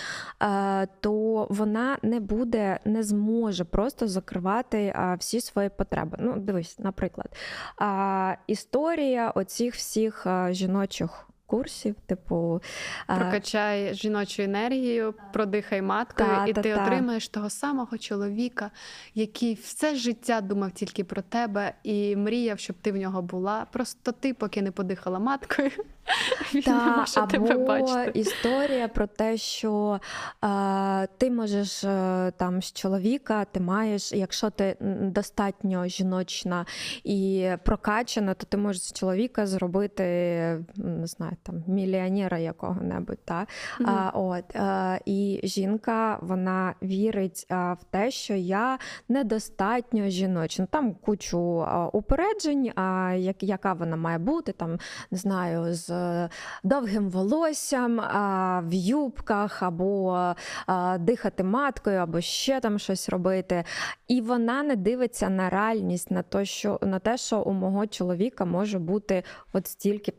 е, 0.42 0.88
то 1.00 1.48
вона 1.50 1.98
не 2.02 2.20
буде, 2.20 2.80
не 2.86 3.04
зможе 3.04 3.64
просто 3.64 4.08
закривати 4.08 4.78
е, 4.78 5.16
всі 5.20 5.42
свої 5.42 5.70
потреби. 5.70 6.18
Ну, 6.22 6.36
дивись, 6.38 6.80
наприклад, 6.80 7.36
е, 7.82 8.38
історія 8.48 9.30
оцих 9.30 9.76
всіх 9.76 10.28
е, 10.28 10.54
жіночих. 10.54 11.31
Курсів, 11.52 11.96
типу 12.06 12.62
Прокачай 13.08 13.94
жіночу 13.94 14.44
енергію, 14.44 15.14
продихай 15.34 15.82
маткою, 15.82 16.30
Та, 16.30 16.46
і 16.48 16.54
та, 16.54 16.62
ти 16.62 16.74
та. 16.74 16.84
отримаєш 16.84 17.28
того 17.28 17.50
самого 17.50 17.98
чоловіка, 17.98 18.72
який 19.16 19.54
все 19.54 19.96
життя 19.96 20.42
думав 20.42 20.72
тільки 20.72 21.04
про 21.04 21.22
тебе 21.22 21.74
і 21.84 22.16
мріяв, 22.16 22.60
щоб 22.60 22.76
ти 22.82 22.92
в 22.92 22.96
нього 22.96 23.22
була. 23.22 23.68
Просто 23.72 24.12
ти, 24.12 24.34
поки 24.34 24.62
не 24.62 24.72
подихала 24.72 25.20
маткою, 25.20 25.72
він 26.54 26.56
не 26.56 26.62
Та, 26.62 26.98
може 26.98 27.28
тебе 27.28 27.58
бачити. 27.58 28.20
історія 28.20 28.88
про 28.88 29.08
те, 29.08 29.38
що 29.38 30.00
е, 30.44 31.08
ти 31.18 31.32
можеш 31.32 31.84
е, 31.84 32.32
там 32.38 32.62
з 32.62 32.74
чоловіка, 32.74 33.46
ти 33.46 33.60
маєш, 33.60 34.12
якщо 34.12 34.50
ти 34.50 34.76
достатньо 35.02 35.88
жіночна 35.88 36.66
і 37.04 37.50
прокачана, 37.66 38.34
то 38.34 38.46
ти 38.46 38.58
можеш 38.58 38.82
з 38.84 38.94
чоловіка 38.94 39.48
зробити 39.48 40.02
не 40.76 41.08
знаю, 41.08 41.34
там 41.44 41.64
мільйонера 41.68 42.38
якого-небудь. 42.38 43.26
Та? 43.26 43.48
Мгм. 43.80 43.90
А, 43.90 44.10
от, 44.10 44.56
е, 44.56 45.00
і 45.06 45.40
жінка 45.44 46.20
вона 46.22 46.74
вірить 46.84 47.48
е, 47.52 47.56
в 47.56 47.84
те, 47.90 48.12
що 48.12 48.34
я 48.34 48.80
недостатньо 49.10 50.10
жіночна. 50.10 50.66
Там 50.66 50.94
кучу 50.94 51.62
е, 51.62 51.90
упереджень, 51.94 52.72
а 52.76 53.14
як, 53.18 53.44
яка 53.44 53.74
вона 53.74 53.96
має 53.96 54.18
бути, 54.18 54.52
там 54.52 54.80
не 55.12 55.18
знаю, 55.18 55.74
з 55.74 55.91
е, 55.92 56.30
довгим 56.64 57.10
волоссям, 57.10 57.98
в 58.70 58.74
юбках, 58.74 59.64
або 59.64 60.36
дихати 61.00 61.44
маткою, 61.44 62.00
або 62.00 62.22
ще 62.22 62.60
там 62.60 62.80
щось 62.80 63.10
робити. 63.10 63.64
І 64.08 64.22
вона 64.22 64.64
не 64.64 64.76
дивиться 64.76 65.30
на 65.30 65.50
реальність, 65.50 66.12
на 66.12 66.22
те, 66.22 66.46
що, 66.46 66.80
на 66.82 67.00
те, 67.00 67.18
що 67.18 67.42
у 67.42 67.52
мого 67.52 67.88
чоловіка 67.88 68.46
може 68.46 68.80
бути 68.80 69.24
от 69.54 69.68
стільки 69.68 70.14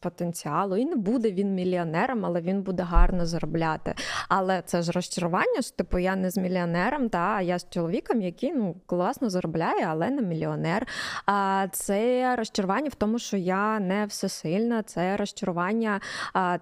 потенціалу. 0.00 0.76
І 0.76 0.84
не 0.84 0.96
буде 0.96 1.32
він 1.32 1.54
мільйонером, 1.54 2.24
але 2.24 2.40
він 2.40 2.62
буде 2.62 2.82
гарно 2.82 3.26
заробляти. 3.26 3.94
Але 4.28 4.62
це 4.66 4.82
ж 4.82 4.92
розчарування, 4.92 5.62
що 5.62 5.76
типу 5.76 5.98
я 5.98 6.16
не 6.16 6.30
з 6.30 6.36
мільйонером, 6.36 7.08
та 7.08 7.40
я 7.40 7.58
з 7.58 7.70
чоловіком, 7.70 8.22
який 8.22 8.52
ну 8.52 8.76
класно 8.86 9.30
заробляє, 9.30 9.86
але 9.88 10.10
не 10.10 10.22
мільйонер. 10.22 10.86
А 11.26 11.66
це 11.72 12.36
розчарування 12.36 12.88
в 12.88 12.94
тому, 12.94 13.18
що 13.18 13.36
я 13.36 13.80
не 13.80 14.06
всесильна, 14.06 14.82
це 14.82 15.11
розчарування 15.16 16.00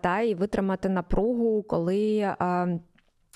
та 0.00 0.20
і 0.20 0.34
витримати 0.34 0.88
напругу, 0.88 1.62
коли. 1.62 2.34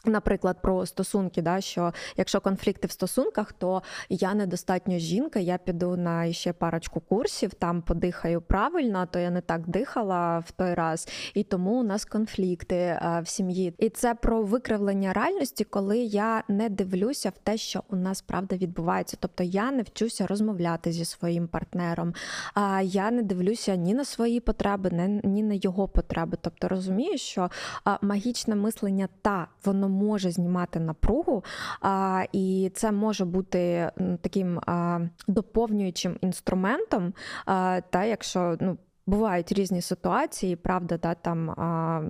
Наприклад, 0.06 0.62
про 0.62 0.86
стосунки, 0.86 1.42
да, 1.42 1.60
що 1.60 1.92
якщо 2.16 2.40
конфлікти 2.40 2.86
в 2.86 2.90
стосунках, 2.90 3.52
то 3.52 3.82
я 4.08 4.34
недостатньо 4.34 4.98
жінка, 4.98 5.38
я 5.38 5.58
піду 5.58 5.96
на 5.96 6.32
ще 6.32 6.52
парочку 6.52 7.00
курсів, 7.00 7.54
там 7.54 7.82
подихаю 7.82 8.40
правильно, 8.40 9.06
то 9.06 9.18
я 9.18 9.30
не 9.30 9.40
так 9.40 9.68
дихала 9.68 10.38
в 10.38 10.50
той 10.50 10.74
раз, 10.74 11.08
і 11.34 11.42
тому 11.42 11.80
у 11.80 11.82
нас 11.82 12.04
конфлікти 12.04 12.98
а, 13.00 13.20
в 13.20 13.28
сім'ї. 13.28 13.74
І 13.78 13.88
це 13.88 14.14
про 14.14 14.42
викривлення 14.42 15.12
реальності, 15.12 15.64
коли 15.64 15.98
я 15.98 16.42
не 16.48 16.68
дивлюся 16.68 17.28
в 17.28 17.38
те, 17.38 17.56
що 17.56 17.82
у 17.90 17.96
нас 17.96 18.22
правда 18.22 18.56
відбувається. 18.56 19.16
Тобто 19.20 19.44
я 19.44 19.70
не 19.70 19.82
вчуся 19.82 20.26
розмовляти 20.26 20.92
зі 20.92 21.04
своїм 21.04 21.48
партнером, 21.48 22.14
а 22.54 22.82
я 22.82 23.10
не 23.10 23.22
дивлюся 23.22 23.76
ні 23.76 23.94
на 23.94 24.04
свої 24.04 24.40
потреби, 24.40 24.90
ні, 25.24 25.42
на 25.42 25.54
його 25.54 25.88
потреби. 25.88 26.38
Тобто 26.40 26.68
розумію, 26.68 27.18
що 27.18 27.50
магічне 28.02 28.54
мислення 28.54 29.08
та 29.22 29.48
воно 29.64 29.88
може 29.94 30.30
знімати 30.30 30.80
напругу, 30.80 31.44
а, 31.80 32.24
і 32.32 32.70
це 32.74 32.92
може 32.92 33.24
бути 33.24 33.90
таким 34.20 34.58
а, 34.66 35.00
доповнюючим 35.28 36.18
інструментом. 36.20 37.14
А, 37.46 37.80
та 37.90 38.04
якщо 38.04 38.56
ну. 38.60 38.78
Бувають 39.06 39.52
різні 39.52 39.82
ситуації, 39.82 40.56
правда, 40.56 40.98
да, 40.98 41.14
там 41.14 41.50
а, 41.50 42.02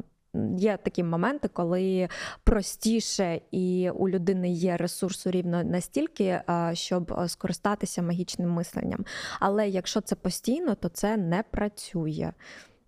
є 0.57 0.77
такі 0.77 1.03
моменти, 1.03 1.49
коли 1.49 2.09
простіше 2.45 3.41
і 3.51 3.91
у 3.91 4.09
людини 4.09 4.53
є 4.53 4.77
ресурсу 4.77 5.31
рівно 5.31 5.65
настільки, 5.65 6.41
щоб 6.73 7.21
скористатися 7.27 8.03
магічним 8.03 8.51
мисленням. 8.51 9.05
Але 9.41 9.69
якщо 9.69 10.01
це 10.01 10.15
постійно, 10.15 10.75
то 10.75 10.89
це 10.89 11.17
не 11.17 11.43
працює. 11.43 12.33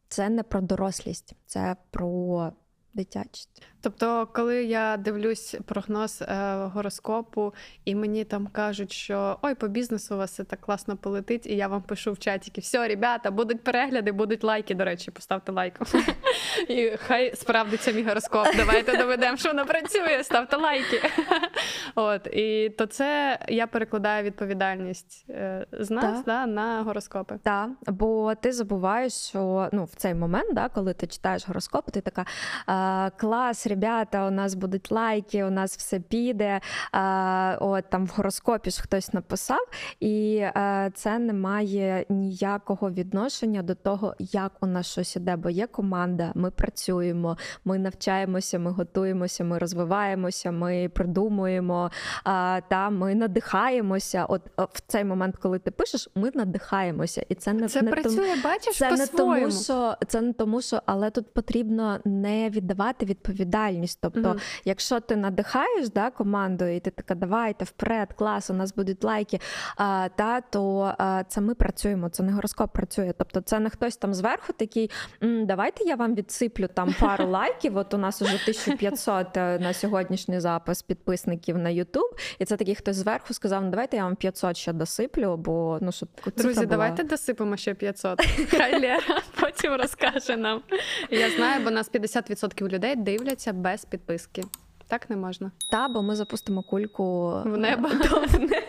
Це 0.08 0.28
не 0.28 0.42
про 0.42 0.60
дорослість, 0.60 1.34
це 1.46 1.76
про 1.90 2.52
дитячість. 2.94 3.62
Тобто, 3.86 4.28
коли 4.32 4.64
я 4.64 4.96
дивлюсь 4.96 5.56
прогноз 5.66 6.22
е, 6.22 6.54
гороскопу, 6.74 7.54
і 7.84 7.94
мені 7.94 8.24
там 8.24 8.46
кажуть, 8.46 8.92
що 8.92 9.38
ой, 9.42 9.54
по 9.54 9.68
бізнесу 9.68 10.14
у 10.14 10.18
вас 10.18 10.30
все 10.30 10.44
так 10.44 10.60
класно 10.60 10.96
полетить, 10.96 11.46
і 11.46 11.56
я 11.56 11.68
вам 11.68 11.82
пишу 11.82 12.12
в 12.12 12.18
чатіки, 12.18 12.60
все, 12.60 12.88
ребята, 12.88 13.30
будуть 13.30 13.64
перегляди, 13.64 14.12
будуть 14.12 14.44
лайки. 14.44 14.74
До 14.74 14.84
речі, 14.84 15.10
поставте 15.10 15.52
лайк. 15.52 15.80
І 16.68 16.92
хай 16.96 17.36
справдиться 17.36 17.92
мій 17.92 18.02
гороскоп. 18.02 18.46
Давайте 18.56 18.96
доведемо, 18.96 19.36
що 19.36 19.48
воно 19.48 19.66
працює, 19.66 20.20
ставте 20.22 20.56
лайки. 20.56 21.02
От, 21.94 22.26
і 22.26 22.68
то 22.78 22.86
це 22.86 23.38
я 23.48 23.66
перекладаю 23.66 24.24
відповідальність 24.24 25.26
е, 25.30 25.66
з 25.72 25.90
нас 25.90 26.24
да, 26.24 26.46
на 26.46 26.82
гороскопи. 26.82 27.38
Так, 27.42 27.70
бо 27.86 28.34
ти 28.34 28.52
забуваєш, 28.52 29.12
що 29.12 29.68
ну 29.72 29.84
в 29.84 29.94
цей 29.94 30.14
момент, 30.14 30.54
да, 30.54 30.68
коли 30.68 30.94
ти 30.94 31.06
читаєш 31.06 31.48
гороскоп, 31.48 31.90
ти 31.90 32.00
така 32.00 32.24
а, 32.66 33.10
клас, 33.16 33.66
ребята, 33.76 34.26
у 34.26 34.30
нас 34.30 34.54
будуть 34.54 34.90
лайки, 34.90 35.44
у 35.44 35.50
нас 35.50 35.76
все 35.76 36.00
піде. 36.00 36.60
А, 36.92 37.56
от 37.60 37.84
там 37.90 38.06
в 38.06 38.12
гороскопі 38.16 38.70
ж 38.70 38.82
хтось 38.82 39.12
написав, 39.12 39.68
і 40.00 40.40
а, 40.54 40.90
це 40.94 41.18
не 41.18 41.32
має 41.32 42.06
ніякого 42.08 42.90
відношення 42.90 43.62
до 43.62 43.74
того, 43.74 44.14
як 44.18 44.52
у 44.60 44.66
нас 44.66 44.86
щось 44.86 45.16
іде, 45.16 45.36
бо 45.36 45.50
є 45.50 45.66
команда, 45.66 46.32
ми 46.34 46.50
працюємо, 46.50 47.36
ми 47.64 47.78
навчаємося, 47.78 48.58
ми 48.58 48.70
готуємося, 48.70 49.44
ми 49.44 49.58
розвиваємося, 49.58 50.50
ми 50.50 50.88
придумуємо, 50.88 51.90
а, 52.24 52.60
та 52.68 52.90
ми 52.90 53.14
надихаємося. 53.14 54.24
От 54.24 54.42
в 54.56 54.82
цей 54.86 55.04
момент, 55.04 55.36
коли 55.36 55.58
ти 55.58 55.70
пишеш, 55.70 56.08
ми 56.14 56.30
надихаємося, 56.34 57.26
і 57.28 57.34
це 57.34 57.52
не 57.52 57.68
Це 57.68 57.82
не 57.82 57.90
працює, 57.90 58.34
бачиш, 58.44 58.76
це 58.76 58.88
по-своєму. 58.90 59.40
тому, 59.40 59.62
що 59.62 59.96
це 60.06 60.20
не 60.20 60.32
тому, 60.32 60.62
що 60.62 60.82
але 60.86 61.10
тут 61.10 61.34
потрібно 61.34 61.98
не 62.04 62.50
віддавати 62.50 63.06
відповідальність. 63.06 63.65
Тобто, 64.00 64.20
Мгм. 64.20 64.38
якщо 64.64 65.00
ти 65.00 65.16
надихаєш 65.16 65.88
да, 65.88 66.10
команду, 66.10 66.64
і 66.64 66.80
ти 66.80 66.90
така, 66.90 67.14
давайте 67.14 67.64
вперед, 67.64 68.12
клас, 68.12 68.50
у 68.50 68.54
нас 68.54 68.74
будуть 68.74 69.04
лайки. 69.04 69.40
А, 69.76 70.08
та 70.16 70.40
то 70.40 70.94
а, 70.98 71.24
це 71.28 71.40
ми 71.40 71.54
працюємо, 71.54 72.08
це 72.08 72.22
не 72.22 72.32
гороскоп 72.32 72.72
працює. 72.72 73.12
Тобто, 73.18 73.40
це 73.40 73.58
не 73.58 73.70
хтось 73.70 73.96
там 73.96 74.14
зверху 74.14 74.52
такий. 74.52 74.90
Давайте 75.22 75.84
я 75.84 75.94
вам 75.94 76.14
відсиплю 76.14 76.68
там 76.74 76.94
пару 77.00 77.26
лайків. 77.26 77.76
От 77.76 77.94
у 77.94 77.98
нас 77.98 78.22
уже 78.22 78.34
1500 78.34 79.36
е, 79.36 79.58
на 79.58 79.72
сьогоднішній 79.72 80.40
запис 80.40 80.82
підписників 80.82 81.58
на 81.58 81.70
YouTube. 81.70 82.10
І 82.38 82.44
це 82.44 82.56
такий 82.56 82.74
хтось 82.74 82.96
зверху 82.96 83.34
сказав: 83.34 83.64
ну 83.64 83.70
давайте 83.70 83.96
я 83.96 84.04
вам 84.04 84.16
500 84.16 84.56
ще 84.56 84.72
досиплю, 84.72 85.36
бо 85.36 85.78
ну 85.80 85.92
щоб 85.92 86.08
Друзі, 86.36 86.54
була. 86.54 86.66
давайте 86.66 87.04
досипемо 87.04 87.56
ще 87.56 87.74
500. 87.74 88.20
Хай 88.50 88.80
Лера 88.80 89.22
потім 89.40 89.72
розкаже 89.74 90.36
нам. 90.36 90.62
Я 91.10 91.30
знаю, 91.30 91.64
бо 91.64 91.70
нас 91.70 91.90
50% 91.92 92.68
людей 92.68 92.96
дивляться 92.96 93.45
без 93.52 93.84
підписки. 93.84 94.42
Так 94.88 95.10
не 95.10 95.16
можна. 95.16 95.50
Та, 95.70 95.88
бо 95.88 96.02
ми 96.02 96.16
запустимо 96.16 96.62
кульку 96.62 97.28
В 97.44 97.56
небо. 97.58 97.88
е, 97.92 98.26
в, 98.26 98.40
не... 98.40 98.62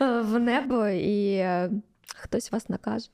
е, 0.00 0.20
в 0.20 0.38
небо, 0.38 0.86
і 0.86 1.34
е, 1.34 1.70
хтось 2.16 2.52
вас 2.52 2.68
накаже. 2.68 3.10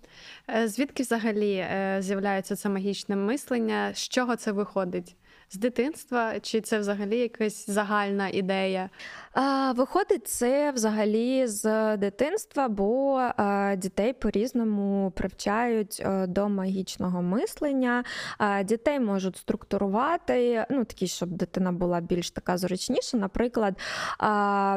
Звідки 0.65 1.03
взагалі 1.03 1.67
з'являється 1.99 2.57
це 2.57 2.69
магічне 2.69 3.17
мислення? 3.17 3.91
З 3.95 4.09
чого 4.09 4.37
це 4.37 4.53
виходить? 4.53 5.17
З 5.51 5.57
дитинства? 5.57 6.41
Чи 6.41 6.61
це 6.61 6.79
взагалі 6.79 7.19
якась 7.19 7.71
загальна 7.71 8.29
ідея? 8.29 8.91
Виходить, 9.77 10.29
це 10.29 10.71
взагалі 10.71 11.47
з 11.47 11.97
дитинства, 11.97 12.69
бо 12.69 13.21
дітей 13.77 14.13
по-різному 14.13 15.13
привчають 15.17 16.03
е, 16.05 16.27
до 16.27 16.49
магічного 16.49 17.23
мислення. 17.23 18.05
Дітей 18.65 19.01
можуть 19.01 19.37
структурувати, 19.37 20.67
ну 20.71 20.85
такі, 20.85 21.07
щоб 21.07 21.31
дитина 21.31 21.73
була 21.73 22.01
більш 22.01 22.31
така 22.31 22.59
зручніша. 22.59 23.17
Наприклад, 23.17 23.75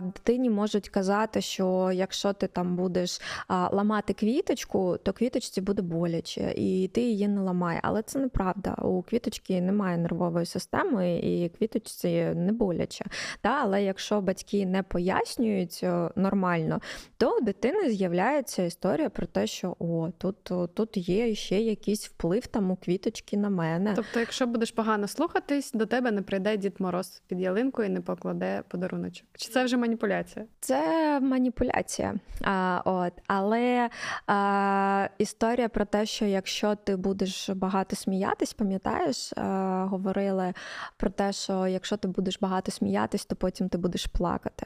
дитині 0.04 0.50
можуть 0.50 0.90
казати, 0.90 1.42
що 1.42 1.92
якщо 1.94 2.34
ти 2.34 2.48
там 2.48 2.76
будеш 2.76 3.22
ламати 3.50 4.14
квіточку, 4.14 4.98
то 5.04 5.14
квіточці 5.14 5.62
буде 5.62 5.82
боляче, 5.82 6.54
і 6.58 6.88
ти 6.94 7.02
її 7.02 7.28
не 7.28 7.42
ламай. 7.42 7.80
Але 7.84 8.02
це 8.02 8.20
неправда. 8.20 8.74
У 8.74 9.02
квіточки 9.02 9.62
немає 9.62 9.98
нервової 9.98 10.46
системи, 10.46 11.18
і 11.18 11.50
квіточці 11.50 12.34
не 12.36 12.52
боляче. 12.52 13.06
Та, 13.42 13.60
але 13.62 13.84
якщо 13.84 14.22
батьки 14.22 14.45
не 14.54 14.84
пояснюють 14.84 15.80
е, 15.84 16.10
нормально, 16.16 16.82
то 17.18 17.38
у 17.38 17.42
дитини 17.42 17.90
з'являється 17.90 18.64
історія 18.64 19.10
про 19.10 19.26
те, 19.26 19.48
що 19.48 19.76
о, 19.80 20.10
тут, 20.18 20.52
тут 20.74 20.98
є 20.98 21.36
ще 21.36 21.62
якийсь 21.62 22.08
вплив 22.08 22.48
там 22.48 22.72
у 22.72 22.76
квіточки 22.76 23.38
на 23.38 23.50
мене. 23.50 23.94
Тобто, 23.96 24.20
якщо 24.20 24.48
будеш 24.48 24.72
погано 24.72 25.08
слухатись, 25.08 25.72
до 25.72 25.86
тебе 25.86 26.12
не 26.12 26.22
прийде 26.22 26.58
Дід 26.58 26.76
Мороз 26.80 27.22
під 27.28 27.40
ялинкою 27.40 27.88
і 27.88 27.92
не 27.92 28.02
покладе 28.02 28.64
подаруночок. 28.68 29.28
Чи 29.34 29.50
це 29.50 29.64
вже 29.64 29.78
маніпуляція? 29.78 30.46
Це 30.60 31.20
маніпуляція. 31.20 32.16
А, 32.42 32.82
от. 32.86 33.14
Але 33.28 33.90
а, 34.28 35.08
історія 35.18 35.70
про 35.70 35.86
те, 35.86 36.06
що 36.06 36.26
якщо 36.26 36.76
ти 36.76 36.96
будеш 36.96 37.50
багато 37.50 37.96
сміятись, 37.96 38.54
пам'ятаєш, 38.54 39.34
а, 39.34 39.88
говорили 39.90 40.54
про 40.98 41.10
те, 41.10 41.34
що 41.34 41.68
якщо 41.68 41.98
ти 41.98 42.08
будеш 42.08 42.40
багато 42.40 42.72
сміятись, 42.72 43.26
то 43.26 43.36
потім 43.36 43.70
ти 43.70 43.78
будеш 43.78 44.06
плакати 44.06 44.35
плакати. 44.40 44.66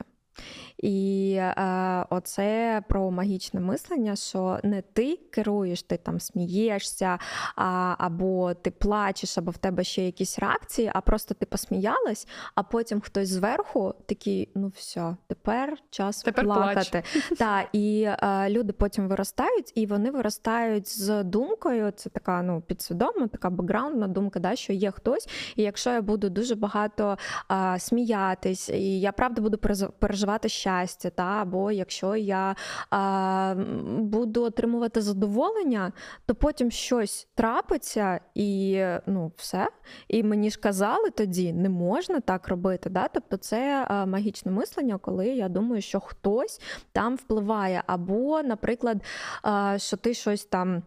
І 0.78 1.34
е, 1.40 2.06
оце 2.10 2.82
про 2.90 3.12
магічне 3.12 3.60
мислення, 3.60 4.16
що 4.16 4.60
не 4.64 4.82
ти 4.82 5.20
керуєш, 5.32 5.84
ти 5.84 5.98
там 5.98 6.20
смієшся, 6.20 7.18
а, 7.56 7.96
або 7.98 8.54
ти 8.54 8.72
плачеш, 8.72 9.38
або 9.38 9.52
в 9.52 9.58
тебе 9.58 9.84
ще 9.84 10.06
якісь 10.06 10.40
реакції, 10.40 10.92
а 10.94 11.02
просто 11.02 11.34
ти 11.34 11.46
посміялась, 11.46 12.28
а 12.56 12.64
потім 12.64 13.02
хтось 13.02 13.30
зверху 13.30 13.94
такий: 14.06 14.50
ну 14.56 14.72
все, 14.76 15.16
тепер 15.28 15.78
час 15.90 16.22
Тепер 16.24 16.46
плакати. 16.46 17.04
Та, 17.38 17.66
і 17.74 18.02
е, 18.02 18.50
люди 18.50 18.74
потім 18.74 19.08
виростають, 19.08 19.72
і 19.76 19.86
вони 19.86 20.12
виростають 20.12 21.00
з 21.00 21.24
думкою. 21.24 21.92
Це 21.92 22.10
така 22.10 22.42
ну 22.42 22.62
підсвідома, 22.62 23.28
така 23.28 23.50
бекграундна 23.50 24.08
думка, 24.08 24.40
да, 24.40 24.56
що 24.56 24.74
є 24.74 24.92
хтось. 24.92 25.30
І 25.56 25.62
якщо 25.64 25.90
я 25.90 26.02
буду 26.02 26.30
дуже 26.30 26.56
багато 26.56 27.18
е, 27.52 27.80
сміятись, 27.80 28.70
і 28.70 29.00
я 29.00 29.12
правда 29.12 29.42
буду 29.42 29.58
перез- 29.58 29.92
переживати 30.30 30.50
щастя, 30.50 31.10
та 31.10 31.24
або 31.24 31.72
якщо 31.72 32.16
я 32.16 32.56
е, 32.94 33.56
буду 34.00 34.44
отримувати 34.44 35.02
задоволення, 35.02 35.92
то 36.26 36.36
потім 36.36 36.72
щось 36.72 37.28
трапиться, 37.36 38.20
і 38.36 38.84
ну 39.06 39.32
все. 39.36 39.68
І 40.08 40.24
мені 40.24 40.50
ж 40.50 40.60
казали 40.60 41.10
тоді, 41.10 41.54
не 41.54 41.70
можна 41.70 42.20
так 42.20 42.48
робити. 42.48 42.90
Да? 42.90 43.08
Тобто 43.08 43.38
це 43.38 43.88
е, 43.90 44.06
магічне 44.06 44.52
мислення, 44.52 44.98
коли 44.98 45.28
я 45.28 45.50
думаю, 45.50 45.82
що 45.82 46.00
хтось 46.00 46.62
там 46.92 47.16
впливає, 47.16 47.84
або, 47.88 48.44
наприклад, 48.44 48.98
е, 49.46 49.80
що 49.80 49.98
ти 49.98 50.14
щось 50.14 50.46
там. 50.46 50.84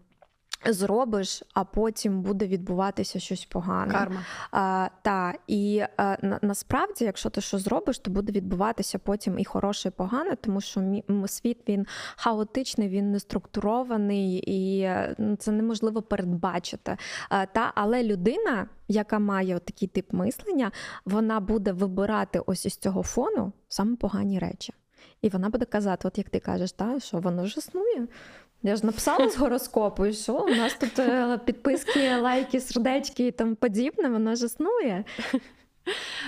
Зробиш, 0.66 1.42
а 1.54 1.64
потім 1.64 2.22
буде 2.22 2.46
відбуватися 2.46 3.20
щось 3.20 3.44
погане. 3.44 3.92
Карма. 3.92 4.24
А, 4.50 4.88
та 5.02 5.34
і 5.46 5.82
а, 5.96 6.16
на, 6.22 6.38
насправді, 6.42 7.04
якщо 7.04 7.30
ти 7.30 7.40
що 7.40 7.58
зробиш, 7.58 7.98
то 7.98 8.10
буде 8.10 8.32
відбуватися 8.32 8.98
потім 8.98 9.38
і 9.38 9.44
хороше, 9.44 9.88
і 9.88 9.92
погане, 9.92 10.36
тому 10.36 10.60
що 10.60 10.80
мі, 10.80 11.04
світ 11.26 11.58
він 11.68 11.86
хаотичний, 12.16 12.88
він 12.88 13.10
не 13.10 13.20
структурований, 13.20 14.36
і 14.36 14.80
е, 14.80 15.14
ну, 15.18 15.36
це 15.36 15.52
неможливо 15.52 16.02
передбачити. 16.02 16.96
А, 17.28 17.46
та, 17.46 17.72
але 17.74 18.02
людина, 18.02 18.68
яка 18.88 19.18
має 19.18 19.58
такий 19.58 19.88
тип 19.88 20.12
мислення, 20.12 20.70
вона 21.04 21.40
буде 21.40 21.72
вибирати 21.72 22.40
ось 22.46 22.66
із 22.66 22.76
цього 22.76 23.02
фону 23.02 23.52
саме 23.68 23.96
погані 23.96 24.38
речі. 24.38 24.72
І 25.22 25.28
вона 25.28 25.48
буде 25.48 25.64
казати, 25.64 26.08
от 26.08 26.18
як 26.18 26.30
ти 26.30 26.40
кажеш, 26.40 26.72
та, 26.72 27.00
що 27.00 27.18
воно 27.18 27.46
ж 27.46 27.58
існує. 27.58 28.06
Я 28.62 28.76
ж 28.76 28.86
написала 28.86 29.28
з 29.28 29.36
гороскопу, 29.36 30.06
і 30.06 30.12
що 30.12 30.34
у 30.34 30.48
нас 30.48 30.74
тут 30.74 30.98
е, 30.98 31.38
підписки, 31.44 32.16
лайки, 32.16 32.60
сердечки 32.60 33.26
і 33.26 33.30
тому 33.30 33.54
подібне, 33.54 34.08
воно 34.08 34.34
ж 34.34 34.46
існує. 34.46 35.04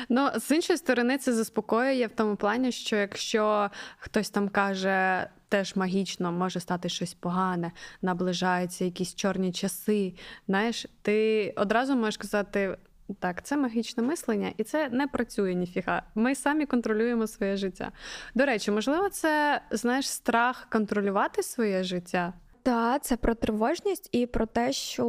Ну, 0.08 0.28
з 0.36 0.50
іншої 0.50 0.76
сторони, 0.76 1.18
це 1.18 1.32
заспокоює 1.32 2.06
в 2.06 2.16
тому 2.16 2.36
плані, 2.36 2.72
що 2.72 2.96
якщо 2.96 3.70
хтось 3.98 4.30
там 4.30 4.48
каже 4.48 5.28
теж 5.48 5.76
магічно, 5.76 6.32
може 6.32 6.60
стати 6.60 6.88
щось 6.88 7.14
погане, 7.14 7.72
наближаються 8.02 8.84
якісь 8.84 9.14
чорні 9.14 9.52
часи. 9.52 10.14
Знаєш, 10.46 10.86
ти 11.02 11.52
одразу 11.56 11.96
можеш 11.96 12.16
казати. 12.16 12.76
Так, 13.20 13.42
це 13.42 13.56
магічне 13.56 14.02
мислення, 14.02 14.52
і 14.56 14.64
це 14.64 14.88
не 14.88 15.06
працює 15.06 15.54
ніфіга. 15.54 16.02
Ми 16.14 16.34
самі 16.34 16.66
контролюємо 16.66 17.26
своє 17.26 17.56
життя. 17.56 17.92
До 18.34 18.46
речі, 18.46 18.70
можливо, 18.70 19.08
це 19.08 19.60
знаєш 19.70 20.10
страх 20.10 20.66
контролювати 20.70 21.42
своє 21.42 21.84
життя. 21.84 22.32
Та 22.64 22.98
це 22.98 23.16
про 23.16 23.34
тривожність 23.34 24.08
і 24.12 24.26
про 24.26 24.46
те, 24.46 24.72
що 24.72 25.06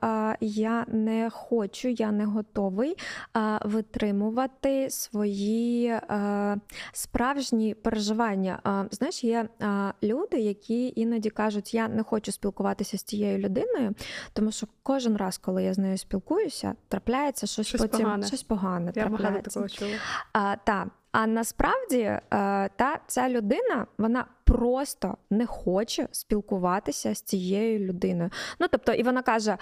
а, 0.00 0.34
я 0.40 0.84
не 0.88 1.30
хочу, 1.30 1.88
я 1.88 2.12
не 2.12 2.24
готовий 2.24 2.96
а, 3.32 3.58
витримувати 3.64 4.90
свої 4.90 5.88
а, 5.90 6.56
справжні 6.92 7.74
переживання. 7.74 8.60
А, 8.64 8.84
знаєш, 8.90 9.24
є 9.24 9.48
а, 9.60 9.92
люди, 10.02 10.40
які 10.40 10.92
іноді 10.96 11.30
кажуть, 11.30 11.74
я 11.74 11.88
не 11.88 12.02
хочу 12.02 12.32
спілкуватися 12.32 12.98
з 12.98 13.02
тією 13.02 13.38
людиною, 13.38 13.94
тому 14.32 14.52
що 14.52 14.66
кожен 14.82 15.16
раз, 15.16 15.38
коли 15.38 15.64
я 15.64 15.74
з 15.74 15.78
нею 15.78 15.98
спілкуюся, 15.98 16.74
трапляється 16.88 17.46
щось, 17.46 17.66
Щось 17.66 17.80
потім 17.80 18.00
погане. 18.00 18.26
щось 18.26 18.42
погане. 18.42 18.92
Я 18.94 19.02
багато 19.02 19.22
трапляється. 19.22 19.50
такого 19.50 19.68
чула. 19.68 19.90
А, 20.32 20.56
та. 20.56 20.90
А 21.12 21.26
насправді 21.26 21.98
е, 22.00 22.20
та 22.76 23.00
ця 23.06 23.28
людина 23.28 23.86
вона 23.98 24.24
просто 24.44 25.16
не 25.30 25.46
хоче 25.46 26.08
спілкуватися 26.12 27.14
з 27.14 27.22
цією 27.22 27.78
людиною. 27.78 28.30
Ну 28.60 28.66
тобто, 28.70 28.92
і 28.92 29.02
вона 29.02 29.22
каже: 29.22 29.56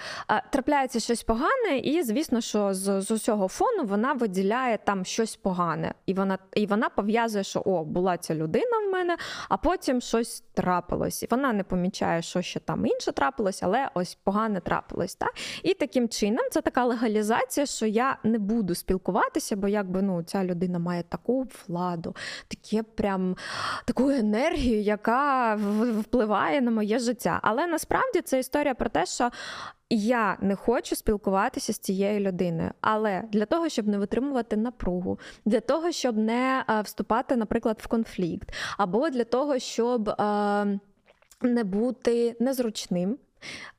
трапляється 0.51 0.99
щось 0.99 1.23
погане, 1.23 1.77
і 1.83 2.03
звісно, 2.03 2.41
що 2.41 2.73
з, 2.73 3.01
з 3.01 3.11
усього 3.11 3.47
фону 3.47 3.83
вона 3.83 4.13
виділяє 4.13 4.77
там 4.77 5.05
щось 5.05 5.35
погане, 5.35 5.93
і 6.05 6.13
вона 6.13 6.37
і 6.55 6.65
вона 6.65 6.89
пов'язує, 6.89 7.43
що 7.43 7.61
о, 7.65 7.83
була 7.83 8.17
ця 8.17 8.35
людина 8.35 8.79
в 8.87 8.91
мене, 8.91 9.17
а 9.49 9.57
потім 9.57 10.01
щось 10.01 10.43
трапилось. 10.53 11.23
І 11.23 11.27
вона 11.31 11.53
не 11.53 11.63
помічає, 11.63 12.21
що 12.21 12.41
ще 12.41 12.59
там 12.59 12.85
інше 12.85 13.11
трапилось, 13.11 13.63
але 13.63 13.89
ось 13.93 14.15
погане 14.15 14.59
трапилось. 14.59 15.15
Так? 15.15 15.33
І 15.63 15.73
таким 15.73 16.09
чином 16.09 16.45
це 16.51 16.61
така 16.61 16.85
легалізація, 16.85 17.65
що 17.65 17.85
я 17.85 18.17
не 18.23 18.39
буду 18.39 18.75
спілкуватися, 18.75 19.55
бо 19.55 19.67
якби 19.67 20.01
ну 20.01 20.23
ця 20.23 20.43
людина 20.43 20.79
має 20.79 21.03
таку 21.03 21.47
владу, 21.67 22.15
таке 22.47 22.83
прям 22.83 23.35
таку 23.85 24.09
енергію, 24.09 24.70
яка 24.73 25.55
впливає 25.99 26.61
на 26.61 26.71
моє 26.71 26.99
життя. 26.99 27.39
Але 27.43 27.67
насправді 27.67 28.21
це 28.21 28.39
історія 28.39 28.73
про 28.73 28.89
те, 28.89 29.05
що. 29.05 29.29
Я 29.93 30.37
не 30.41 30.55
хочу 30.55 30.95
спілкуватися 30.95 31.73
з 31.73 31.79
цією 31.79 32.19
людиною, 32.19 32.71
але 32.81 33.23
для 33.31 33.45
того, 33.45 33.69
щоб 33.69 33.87
не 33.87 33.97
витримувати 33.97 34.57
напругу, 34.57 35.19
для 35.45 35.59
того, 35.59 35.91
щоб 35.91 36.17
не 36.17 36.65
е, 36.69 36.81
вступати, 36.81 37.35
наприклад, 37.35 37.79
в 37.81 37.87
конфлікт, 37.87 38.53
або 38.77 39.09
для 39.09 39.23
того, 39.23 39.59
щоб 39.59 40.09
е, 40.09 40.79
не 41.41 41.63
бути 41.63 42.35
незручним. 42.39 43.17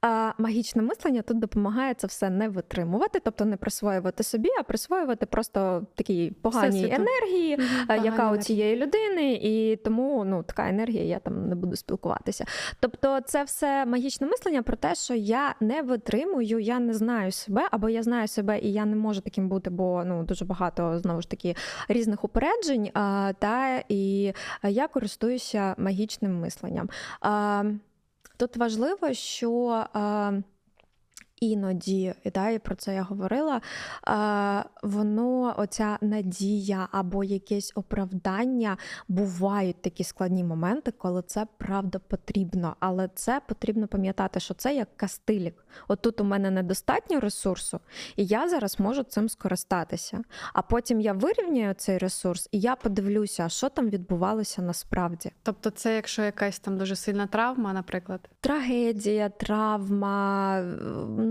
А 0.00 0.32
магічне 0.38 0.82
мислення 0.82 1.22
тут 1.22 1.38
допомагає 1.38 1.94
це 1.94 2.06
все 2.06 2.30
не 2.30 2.48
витримувати, 2.48 3.20
тобто 3.24 3.44
не 3.44 3.56
присвоювати 3.56 4.22
собі, 4.22 4.48
а 4.60 4.62
присвоювати 4.62 5.26
просто 5.26 5.86
такі 5.94 6.32
погані 6.42 6.68
Всесвіту. 6.68 7.02
енергії, 7.02 7.58
а, 7.88 7.96
яка 7.96 8.32
у 8.32 8.36
цієї 8.36 8.76
людини, 8.76 9.32
і 9.32 9.76
тому 9.76 10.24
ну 10.24 10.42
така 10.42 10.68
енергія, 10.68 11.04
я 11.04 11.18
там 11.18 11.48
не 11.48 11.54
буду 11.54 11.76
спілкуватися. 11.76 12.44
Тобто, 12.80 13.20
це 13.20 13.44
все 13.44 13.86
магічне 13.86 14.26
мислення 14.26 14.62
про 14.62 14.76
те, 14.76 14.94
що 14.94 15.14
я 15.14 15.54
не 15.60 15.82
витримую, 15.82 16.58
я 16.58 16.78
не 16.78 16.94
знаю 16.94 17.32
себе, 17.32 17.68
або 17.70 17.88
я 17.88 18.02
знаю 18.02 18.28
себе, 18.28 18.58
і 18.58 18.72
я 18.72 18.84
не 18.84 18.96
можу 18.96 19.20
таким 19.20 19.48
бути, 19.48 19.70
бо 19.70 20.02
ну 20.06 20.22
дуже 20.24 20.44
багато 20.44 20.98
знову 20.98 21.22
ж 21.22 21.30
таки 21.30 21.56
різних 21.88 22.24
упереджень. 22.24 22.90
А, 22.94 23.32
та 23.38 23.82
і 23.88 24.32
я 24.62 24.88
користуюся 24.88 25.74
магічним 25.78 26.40
мисленням. 26.40 26.90
А, 27.20 27.64
Тут 28.36 28.56
важливо, 28.56 29.14
що 29.14 29.84
а, 29.92 30.32
іноді, 31.42 32.14
і 32.24 32.30
да, 32.30 32.48
і 32.48 32.58
про 32.58 32.74
це 32.74 32.94
я 32.94 33.02
говорила, 33.02 33.60
воно, 34.82 35.54
оця 35.58 35.98
надія 36.00 36.88
або 36.92 37.24
якесь 37.24 37.72
оправдання, 37.74 38.76
бувають 39.08 39.82
такі 39.82 40.04
складні 40.04 40.44
моменти, 40.44 40.90
коли 40.90 41.22
це 41.22 41.46
правда 41.58 41.98
потрібно. 41.98 42.76
Але 42.80 43.08
це 43.14 43.40
потрібно 43.48 43.88
пам'ятати, 43.88 44.40
що 44.40 44.54
це 44.54 44.74
як 44.74 44.96
кастилік. 44.96 45.64
От 45.88 46.00
тут 46.02 46.20
у 46.20 46.24
мене 46.24 46.50
недостатньо 46.50 47.20
ресурсу, 47.20 47.80
і 48.16 48.26
я 48.26 48.48
зараз 48.48 48.80
можу 48.80 49.02
цим 49.02 49.28
скористатися. 49.28 50.20
А 50.52 50.62
потім 50.62 51.00
я 51.00 51.12
вирівняю 51.12 51.74
цей 51.74 51.98
ресурс, 51.98 52.48
і 52.52 52.60
я 52.60 52.76
подивлюся, 52.76 53.48
що 53.48 53.68
там 53.68 53.88
відбувалося 53.88 54.62
насправді. 54.62 55.30
Тобто, 55.42 55.70
це 55.70 55.94
якщо 55.94 56.22
якась 56.22 56.58
там 56.58 56.78
дуже 56.78 56.96
сильна 56.96 57.26
травма, 57.26 57.72
наприклад. 57.72 58.28
Трагедія, 58.40 59.28
травма, 59.28 60.58
е, 60.60 60.64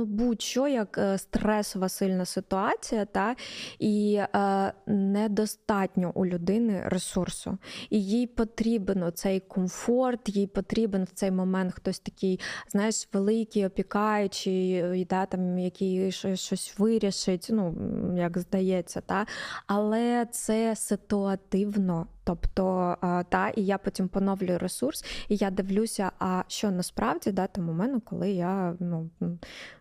ну 0.02 0.08
будь-що 0.08 0.68
як 0.68 0.98
е, 0.98 1.18
стресова 1.18 1.90
сильна 1.90 2.26
ситуація, 2.26 3.06
та 3.06 3.36
і 3.80 4.20
е, 4.36 4.74
недостатньо 4.88 6.12
у 6.16 6.26
людини 6.26 6.82
ресурсу. 6.86 7.58
І 7.90 8.04
їй 8.04 8.28
потрібен 8.28 9.12
цей 9.16 9.40
комфорт, 9.40 10.30
їй 10.30 10.48
потрібен 10.48 11.04
в 11.04 11.10
цей 11.14 11.32
момент 11.32 11.74
хтось 11.74 12.00
такий, 12.00 12.40
знаєш, 12.70 13.10
великий, 13.14 13.66
опікаючий, 13.66 15.06
да, 15.10 15.26
там, 15.26 15.60
який 15.60 16.12
щось 16.12 16.74
вирішить, 16.78 17.48
ну 17.52 17.76
як 18.18 18.38
здається, 18.38 19.02
та 19.02 19.26
але 19.68 20.28
це 20.32 20.76
ситуативно. 20.76 22.08
Тобто, 22.24 22.96
та, 23.30 23.50
і 23.50 23.66
я 23.66 23.78
потім 23.78 24.08
поновлюю 24.08 24.60
ресурс, 24.60 25.06
і 25.30 25.36
я 25.36 25.52
дивлюся, 25.52 26.12
а 26.20 26.44
що 26.48 26.72
насправді 26.72 27.32
да, 27.32 27.48
там 27.48 27.70
у 27.70 27.74
мене, 27.74 28.00
коли 28.06 28.32
я 28.32 28.76
ну 28.80 29.10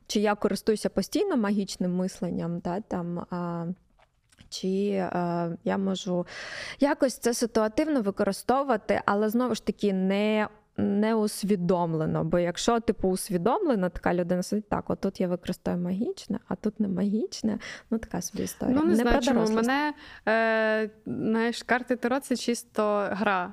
чи 0.07 0.20
я 0.20 0.35
користуюся 0.35 0.88
постійно 0.88 1.37
магічним 1.37 1.96
мисленням, 1.96 2.59
да, 2.59 2.81
там. 2.81 3.18
А, 3.31 3.66
чи 4.48 4.88
е, 4.90 5.57
я 5.64 5.79
можу 5.79 6.26
якось 6.81 7.18
це 7.18 7.35
ситуативно 7.35 8.03
використовувати, 8.03 9.00
але 9.07 9.29
знову 9.29 9.55
ж 9.55 9.66
таки 9.66 9.92
не. 9.92 10.48
Не 10.76 11.14
усвідомлено, 11.14 12.24
бо 12.24 12.38
якщо 12.38 12.80
типу 12.80 13.09
усвідомлена, 13.09 13.88
така 13.88 14.14
людина 14.14 14.42
сидить 14.42 14.68
так, 14.68 14.90
отут 14.90 15.20
я 15.20 15.28
використаю 15.28 15.78
магічне, 15.78 16.38
а 16.48 16.54
тут 16.54 16.80
не 16.80 16.88
магічне, 16.88 17.59
ну 17.90 17.98
така 17.98 18.20
собі 18.22 18.42
історія. 18.42 18.76
Ну, 18.80 18.85
не, 18.85 18.96
знаю, 18.96 19.20
чому. 19.20 19.48
Мене, 19.48 19.94
е, 20.28 20.90
знаєш, 21.06 21.62
карти 21.62 21.96
Таро 21.96 22.20
це 22.20 22.37
чисто 22.37 23.09
гра. 23.11 23.52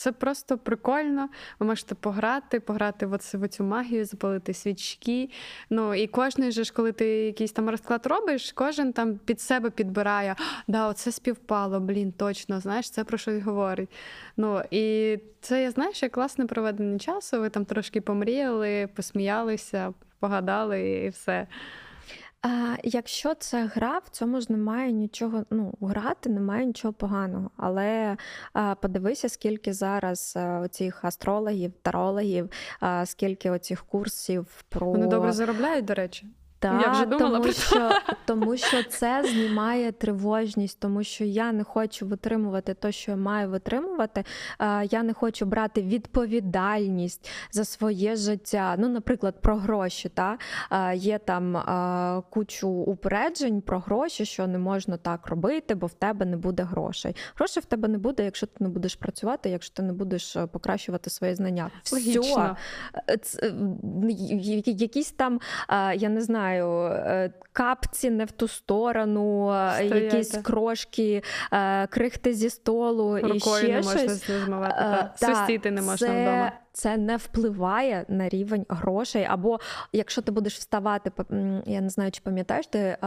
Це 0.00 0.12
просто 0.12 0.58
прикольно. 0.58 1.28
Ви 1.58 1.66
можете 1.66 1.94
пограти, 1.94 2.60
пограти 2.60 3.06
в, 3.06 3.12
оце, 3.12 3.38
в 3.38 3.48
цю 3.48 3.64
магію, 3.64 4.04
запалити 4.04 4.54
свічки. 4.54 5.30
Ну 5.70 5.94
і 5.94 6.06
кожен 6.06 6.52
же 6.52 6.64
ж, 6.64 6.72
коли 6.72 6.92
ти 6.92 7.06
якийсь 7.06 7.52
там 7.52 7.70
розклад 7.70 8.06
робиш, 8.06 8.52
кожен 8.52 8.92
там 8.92 9.18
під 9.18 9.40
себе 9.40 9.70
підбирає. 9.70 10.36
Да, 10.68 10.88
оце 10.88 11.12
співпало, 11.12 11.80
блін, 11.80 12.12
точно, 12.12 12.60
знаєш, 12.60 12.90
це 12.90 13.04
про 13.04 13.18
щось 13.18 13.42
говорить. 13.42 13.90
Ну 14.36 14.62
і 14.70 15.18
це 15.40 15.62
я 15.62 15.70
знаєш, 15.70 16.02
як 16.02 16.12
класне 16.12 16.46
проведення 16.46 16.98
часу. 16.98 17.40
Ви 17.40 17.48
там 17.48 17.64
трошки 17.64 18.00
помріяли, 18.00 18.88
посміялися, 18.94 19.94
погадали 20.20 20.90
і 20.90 21.08
все. 21.08 21.46
А, 22.42 22.76
якщо 22.84 23.34
це 23.34 23.64
гра, 23.64 23.98
в 23.98 24.08
цьому 24.08 24.40
ж 24.40 24.46
немає 24.52 24.92
нічого. 24.92 25.44
Ну, 25.50 25.74
грати 25.80 26.30
немає 26.30 26.66
нічого 26.66 26.94
поганого. 26.94 27.50
Але 27.56 28.16
а, 28.52 28.74
подивися, 28.74 29.28
скільки 29.28 29.72
зараз 29.72 30.34
а, 30.36 30.60
оцих 30.60 31.04
астрологів, 31.04 31.72
тарологів, 31.82 32.50
а, 32.80 33.06
скільки 33.06 33.50
оцих 33.50 33.82
курсів 33.82 34.64
про 34.68 34.86
Вони 34.90 35.06
добре 35.06 35.32
заробляють, 35.32 35.84
до 35.84 35.94
речі. 35.94 36.26
Та, 36.60 36.80
Я 36.80 36.90
вже 36.92 37.06
думала 37.06 37.30
тому, 37.30 37.42
про 37.42 37.52
це. 37.52 37.62
що, 37.62 37.90
тому 38.24 38.56
що 38.56 38.84
це 38.84 39.24
знімає 39.30 39.92
тривожність, 39.92 40.80
тому 40.80 41.02
що 41.04 41.24
я 41.24 41.52
не 41.52 41.64
хочу 41.64 42.06
витримувати 42.06 42.74
те, 42.74 42.92
що 42.92 43.10
я 43.10 43.16
маю 43.16 43.48
витримувати. 43.48 44.24
Я 44.90 45.02
не 45.02 45.12
хочу 45.12 45.46
брати 45.46 45.82
відповідальність 45.82 47.30
за 47.52 47.64
своє 47.64 48.16
життя. 48.16 48.74
Ну, 48.78 48.88
наприклад, 48.88 49.40
про 49.40 49.56
гроші. 49.56 50.08
Та? 50.08 50.38
Є 50.94 51.18
там 51.18 51.62
кучу 52.30 52.68
упереджень 52.68 53.60
про 53.60 53.78
гроші, 53.78 54.24
що 54.24 54.46
не 54.46 54.58
можна 54.58 54.96
так 54.96 55.26
робити, 55.26 55.74
бо 55.74 55.86
в 55.86 55.94
тебе 55.94 56.26
не 56.26 56.36
буде 56.36 56.62
грошей. 56.62 57.16
Грошей 57.36 57.62
в 57.62 57.66
тебе 57.66 57.88
не 57.88 57.98
буде, 57.98 58.24
якщо 58.24 58.46
ти 58.46 58.64
не 58.64 58.68
будеш 58.68 58.94
працювати, 58.94 59.50
якщо 59.50 59.74
ти 59.74 59.82
не 59.82 59.92
будеш 59.92 60.36
е, 60.36 60.46
покращувати 60.46 61.10
свої 61.10 61.34
знання. 61.34 61.70
Логічно. 61.92 62.22
Всьо. 62.22 62.56
Е, 63.42 64.62
якісь 64.66 65.10
там, 65.10 65.40
я 65.96 66.08
не 66.08 66.20
знаю, 66.20 66.49
е, 66.58 67.32
капці 67.52 68.10
не 68.10 68.24
в 68.24 68.30
ту 68.30 68.48
сторону, 68.48 69.50
е, 69.52 69.72
Стояти. 69.74 69.98
якісь 69.98 70.38
крошки, 70.38 71.22
е, 71.52 71.86
крихти 71.86 72.34
зі 72.34 72.50
столу 72.50 73.18
і 73.18 73.22
Рукою 73.22 73.56
ще 73.64 73.68
не 73.68 73.76
можна 73.76 73.98
щось. 74.00 74.30
змивати. 74.44 74.74
Та. 74.78 75.14
та, 75.18 75.26
Свистіти 75.26 75.70
не 75.70 75.82
можна 75.82 76.06
це, 76.08 76.22
вдома. 76.22 76.52
Це 76.72 76.96
не 76.96 77.16
впливає 77.16 78.04
на 78.08 78.28
рівень 78.28 78.66
грошей. 78.68 79.24
Або 79.24 79.60
якщо 79.92 80.22
ти 80.22 80.32
будеш 80.32 80.58
вставати, 80.58 81.12
я 81.66 81.80
не 81.80 81.88
знаю, 81.88 82.10
чи 82.10 82.20
пам'ятаєш, 82.24 82.66
ти 82.66 82.78
е, 82.78 82.98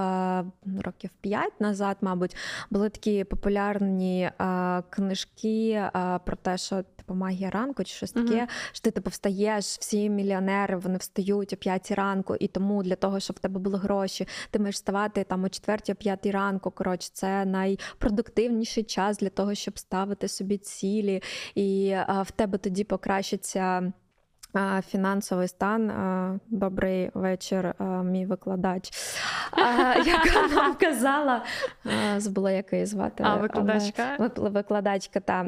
років 0.82 1.10
5 1.22 1.54
назад, 1.60 1.98
мабуть, 2.02 2.36
були 2.70 2.90
такі 2.90 3.24
популярні 3.24 4.24
е, 4.24 4.84
книжки 4.90 5.70
е, 5.72 6.20
про 6.26 6.36
те, 6.36 6.58
що 6.58 6.84
типу 6.96 7.14
магія 7.14 7.50
ранку 7.50 7.84
чи 7.84 7.94
щось 7.94 8.12
таке. 8.12 8.36
Мгм. 8.36 8.48
Що 8.72 8.82
ти 8.84 8.92
типу 8.92 9.10
встаєш, 9.10 9.66
всі 9.66 10.10
мільйонери 10.10 10.78
вони 10.78 10.98
встають 10.98 11.54
о 11.54 11.56
5 11.56 11.92
ранку, 11.92 12.36
і 12.40 12.48
тому 12.48 12.84
для 12.84 12.96
того, 12.96 13.20
щоб 13.20 13.36
в 13.36 13.40
тебе 13.40 13.60
були 13.60 13.78
гроші, 13.78 14.28
ти 14.52 14.60
маєш 14.60 14.76
вставати 14.76 15.24
там 15.24 15.44
о 15.44 15.50
4 15.50 15.80
о 15.90 15.96
5 15.96 16.26
ранку. 16.26 16.72
Коротше, 16.72 17.10
це 17.14 17.46
найпродуктивніший 17.46 18.84
час 18.84 19.18
для 19.18 19.30
того, 19.30 19.56
щоб 19.56 19.80
ставити 19.80 20.28
собі 20.28 20.58
цілі, 20.58 21.22
і 21.56 21.96
в 22.22 22.32
тебе 22.32 22.58
тоді 22.58 22.84
покращиться. 22.84 23.53
А, 23.60 24.82
Фінансовий 24.88 25.48
стан. 25.48 25.92
Добрий 26.48 27.12
вечір, 27.14 27.76
мій 28.04 28.26
викладач, 28.26 28.92
яка 30.06 30.48
нам 30.56 30.76
казала, 30.76 31.44
забула, 32.18 32.52
як 32.52 32.74
її 32.74 32.86
звати. 32.86 33.24
А, 33.28 33.36
викладачка? 33.36 34.18
Вик- 34.20 34.50
Викладачка, 34.52 35.20
та, 35.20 35.46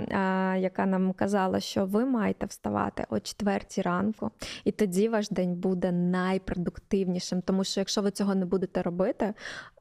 яка 0.55 0.85
нам 0.85 1.13
казала, 1.13 1.59
що 1.59 1.85
ви 1.85 2.05
маєте 2.05 2.45
вставати 2.45 3.05
о 3.09 3.19
четвертій 3.19 3.81
ранку, 3.81 4.31
і 4.63 4.71
тоді 4.71 5.09
ваш 5.09 5.29
день 5.29 5.55
буде 5.55 5.91
найпродуктивнішим. 5.91 7.41
Тому 7.41 7.63
що 7.63 7.81
якщо 7.81 8.01
ви 8.01 8.11
цього 8.11 8.35
не 8.35 8.45
будете 8.45 8.81
робити, 8.81 9.33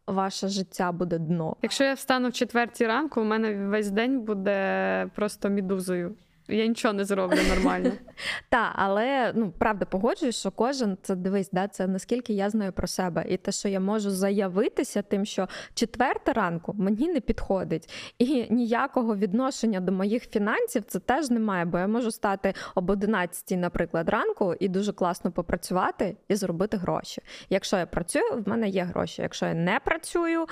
ваше 0.06 0.48
життя 0.48 0.92
буде 0.92 1.18
дно. 1.18 1.56
Якщо 1.62 1.84
я 1.84 1.94
встану 1.94 2.28
в 2.28 2.32
четвертій 2.32 2.86
ранку, 2.86 3.20
у 3.20 3.24
мене 3.24 3.66
весь 3.66 3.90
день 3.90 4.20
буде 4.20 5.08
просто 5.14 5.48
мідузою. 5.48 6.14
Я 6.48 6.66
нічого 6.66 6.94
не 6.94 7.04
зроблю 7.04 7.38
нормально. 7.48 7.92
Так, 8.48 8.72
але 8.74 9.32
ну 9.34 9.52
правда 9.58 9.84
погоджуюсь, 9.84 10.36
що 10.36 10.50
кожен 10.50 10.98
це 11.02 11.14
дивись, 11.14 11.50
да, 11.52 11.68
це 11.68 11.86
наскільки 11.86 12.32
я 12.32 12.50
знаю 12.50 12.72
про 12.72 12.86
себе, 12.86 13.24
і 13.28 13.36
те, 13.36 13.52
що 13.52 13.68
я 13.68 13.80
можу 13.80 14.10
заявитися, 14.10 15.02
тим, 15.02 15.24
що 15.24 15.48
четверта 15.74 16.32
ранку 16.32 16.74
мені 16.78 17.08
не 17.08 17.20
підходить, 17.20 17.90
і 18.18 18.46
ніякого 18.50 19.16
відношення 19.16 19.80
до 19.80 19.92
моїх 19.92 20.30
фінансів 20.30 20.84
це 20.86 20.98
теж 20.98 21.30
немає, 21.30 21.64
бо 21.64 21.78
я 21.78 21.86
можу 21.86 22.10
стати 22.10 22.54
об 22.74 22.90
11, 22.90 23.50
наприклад, 23.50 24.08
ранку 24.08 24.54
і 24.60 24.68
дуже 24.68 24.92
класно 24.92 25.32
попрацювати 25.32 26.16
і 26.28 26.34
зробити 26.34 26.76
гроші. 26.76 27.22
Якщо 27.50 27.76
я 27.76 27.86
працюю, 27.86 28.42
в 28.44 28.48
мене 28.48 28.68
є 28.68 28.84
гроші. 28.84 29.22
Якщо 29.22 29.46
я 29.46 29.54
не 29.54 29.80
працюю. 29.84 30.46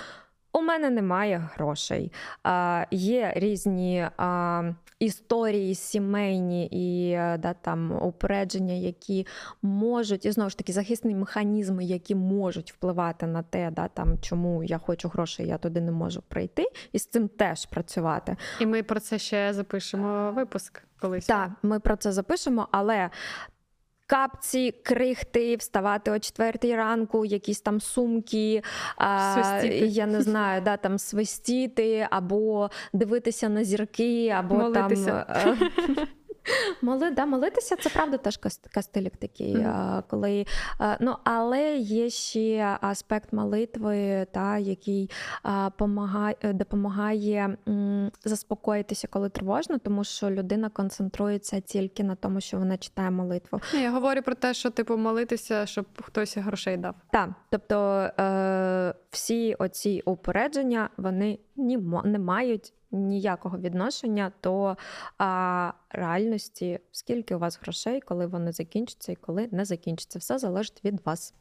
У 0.53 0.61
мене 0.61 0.91
немає 0.91 1.49
грошей. 1.55 2.13
А, 2.43 2.85
Є 2.91 3.33
різні 3.37 4.09
а, 4.17 4.63
історії 4.99 5.75
сімейні 5.75 6.67
і 6.67 7.15
а, 7.15 7.37
да, 7.37 7.55
там 7.55 8.03
упередження, 8.03 8.75
які 8.75 9.27
можуть, 9.63 10.27
і 10.27 10.31
знову 10.31 10.51
ж 10.51 10.59
таки, 10.59 10.73
захисні 10.73 11.15
механізми, 11.15 11.85
які 11.85 12.15
можуть 12.15 12.73
впливати 12.73 13.27
на 13.27 13.43
те, 13.43 13.71
да, 13.71 13.89
там, 13.89 14.19
чому 14.21 14.65
я 14.65 14.79
хочу 14.79 15.09
грошей, 15.09 15.47
я 15.47 15.59
туди 15.59 15.81
не 15.81 15.93
можу 15.93 16.23
прийти, 16.29 16.67
і 16.93 16.99
з 16.99 17.07
цим 17.07 17.29
теж 17.29 17.67
працювати. 17.67 18.37
І 18.61 18.67
ми 18.67 18.83
про 18.83 19.01
це 19.01 19.19
ще 19.19 19.53
запишемо 19.53 20.33
випуск 20.33 20.83
колись. 21.01 21.27
Так, 21.27 21.51
ми 21.63 21.81
про 21.81 21.97
це 21.97 22.13
запишемо, 22.13 22.69
але. 22.71 23.11
Капці, 24.13 24.75
крихти, 24.83 25.57
вставати 25.57 26.11
о 26.11 26.19
четвертій 26.19 26.77
ранку, 26.77 27.25
якісь 27.25 27.61
там 27.61 27.81
сумки, 27.81 28.63
а, 28.97 29.35
Свистіти. 29.35 29.87
я 29.87 30.07
не 30.07 30.23
знаю, 30.23 30.63
да, 30.63 30.77
там 30.77 30.99
свистіти, 30.99 32.07
або 32.11 32.71
дивитися 32.93 33.49
на 33.49 33.65
зірки, 33.65 34.29
або 34.29 34.55
Молитися. 34.55 35.27
там. 35.45 35.59
Моли, 36.83 37.11
да, 37.11 37.27
молитися 37.27 37.77
це 37.77 37.91
правда 37.91 38.17
теж 38.17 38.39
кас- 38.39 38.75
кастилік 38.75 39.17
такий, 39.17 39.57
а, 39.57 40.03
коли 40.09 40.47
ну 41.01 41.17
але 41.25 41.77
є 41.77 42.11
ще 42.11 42.79
аспект 42.81 43.33
молитви, 43.33 44.27
та 44.33 44.59
який 44.59 45.11
помагає, 45.77 46.37
допомагає 46.43 47.57
заспокоїтися, 48.25 49.09
коли 49.09 49.29
тривожно, 49.29 49.79
тому 49.79 50.05
що 50.05 50.31
людина 50.31 50.69
концентрується 50.69 51.61
тільки 51.61 52.05
на 52.05 52.15
тому, 52.15 52.41
що 52.41 52.59
вона 52.59 52.77
читає 52.77 53.11
молитву. 53.11 53.61
Я 53.83 53.91
говорю 53.91 54.23
про 54.23 54.35
те, 54.35 54.55
що 54.55 54.71
типу 54.71 54.97
молитися, 54.97 55.67
щоб 55.67 55.87
хтось 56.03 56.37
грошей 56.37 56.77
дав. 56.77 56.95
Так, 57.11 57.31
тобто 57.51 58.11
е, 58.21 58.95
всі 59.13 59.55
оці 59.55 60.03
упередження 60.05 60.91
вони 60.97 61.39
ні, 61.57 61.79
не 62.05 62.19
мають 62.19 62.73
ніякого 62.93 63.59
відношення 63.59 64.33
до 64.43 64.77
а, 65.19 65.73
реальності, 65.91 66.81
скільки 66.93 67.35
у 67.35 67.39
вас 67.39 67.59
грошей, 67.63 68.01
коли 68.01 68.27
вони 68.27 68.53
закінчаться 68.53 69.13
і 69.13 69.17
коли 69.17 69.49
не 69.53 69.65
закінчаться. 69.65 70.19
Все 70.19 70.39
залежить 70.39 70.85
від 70.85 71.07
вас. 71.07 71.35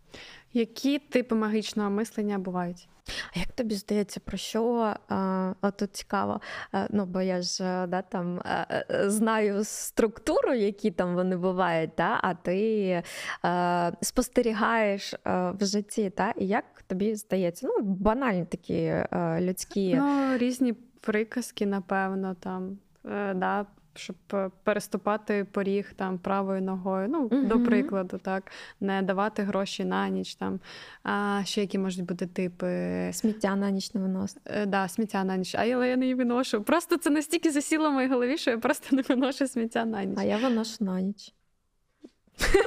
Які 0.53 0.99
типи 0.99 1.35
магічного 1.35 1.89
мислення 1.89 2.39
бувають? 2.39 2.87
А 3.35 3.39
як 3.39 3.51
тобі 3.51 3.75
здається, 3.75 4.19
про 4.19 4.37
що 4.37 4.93
а, 5.09 5.71
тут 5.75 5.95
цікаво? 5.95 6.41
А, 6.71 6.87
ну, 6.89 7.05
бо 7.05 7.21
я 7.21 7.41
ж 7.41 7.87
да, 7.87 8.01
там 8.01 8.39
а, 8.39 8.83
знаю 9.09 9.63
структуру, 9.63 10.53
які 10.53 10.91
там 10.91 11.15
вони 11.15 11.37
бувають, 11.37 11.95
та, 11.95 12.19
а 12.23 12.33
ти 12.33 13.03
а, 13.41 13.91
спостерігаєш 14.01 15.15
а, 15.23 15.51
в 15.51 15.65
житті, 15.65 16.09
та, 16.09 16.33
і 16.37 16.47
як 16.47 16.80
тобі 16.91 17.15
здається? 17.15 17.67
Ну, 17.67 17.83
банальні 17.83 18.45
такі 18.45 18.87
а, 19.09 19.41
людські. 19.41 19.95
Ну, 19.95 20.37
різні 20.37 20.73
приказки, 21.01 21.65
напевно, 21.65 22.35
там, 22.39 22.77
е, 23.05 23.33
да, 23.33 23.65
щоб 23.95 24.15
е, 24.33 24.49
переступати 24.63 25.45
поріг 25.51 25.93
там 25.95 26.17
правою 26.17 26.61
ногою. 26.61 27.07
Ну, 27.09 27.29
до 27.29 27.59
прикладу, 27.63 28.17
так, 28.17 28.51
не 28.79 29.01
давати 29.01 29.43
гроші 29.43 29.85
на 29.85 30.09
ніч. 30.09 30.35
Там. 30.35 30.59
А 31.03 31.41
ще 31.45 31.61
які 31.61 31.77
можуть 31.77 32.05
бути 32.05 32.27
типи. 32.27 33.09
Сміття 33.13 33.55
на 33.55 33.71
ніч 33.71 33.93
не 33.93 34.01
виносити. 34.01 34.51
Е, 34.53 34.65
Да, 34.65 34.87
сміття 34.87 35.23
на 35.23 35.37
ніч, 35.37 35.55
а 35.55 35.57
але 35.57 35.89
я 35.89 35.97
не 35.97 36.15
виношу. 36.15 36.63
Просто 36.63 36.97
це 36.97 37.09
настільки 37.09 37.51
засіло 37.51 37.89
в 37.89 37.93
моїй 37.93 38.07
голові, 38.07 38.37
що 38.37 38.51
я 38.51 38.57
просто 38.57 38.95
не 38.95 39.01
виношу 39.01 39.47
сміття 39.47 39.85
на 39.85 40.03
ніч. 40.03 40.17
А 40.19 40.23
я 40.23 40.37
виношу 40.37 40.83
на 40.83 41.01
ніч. 41.01 41.33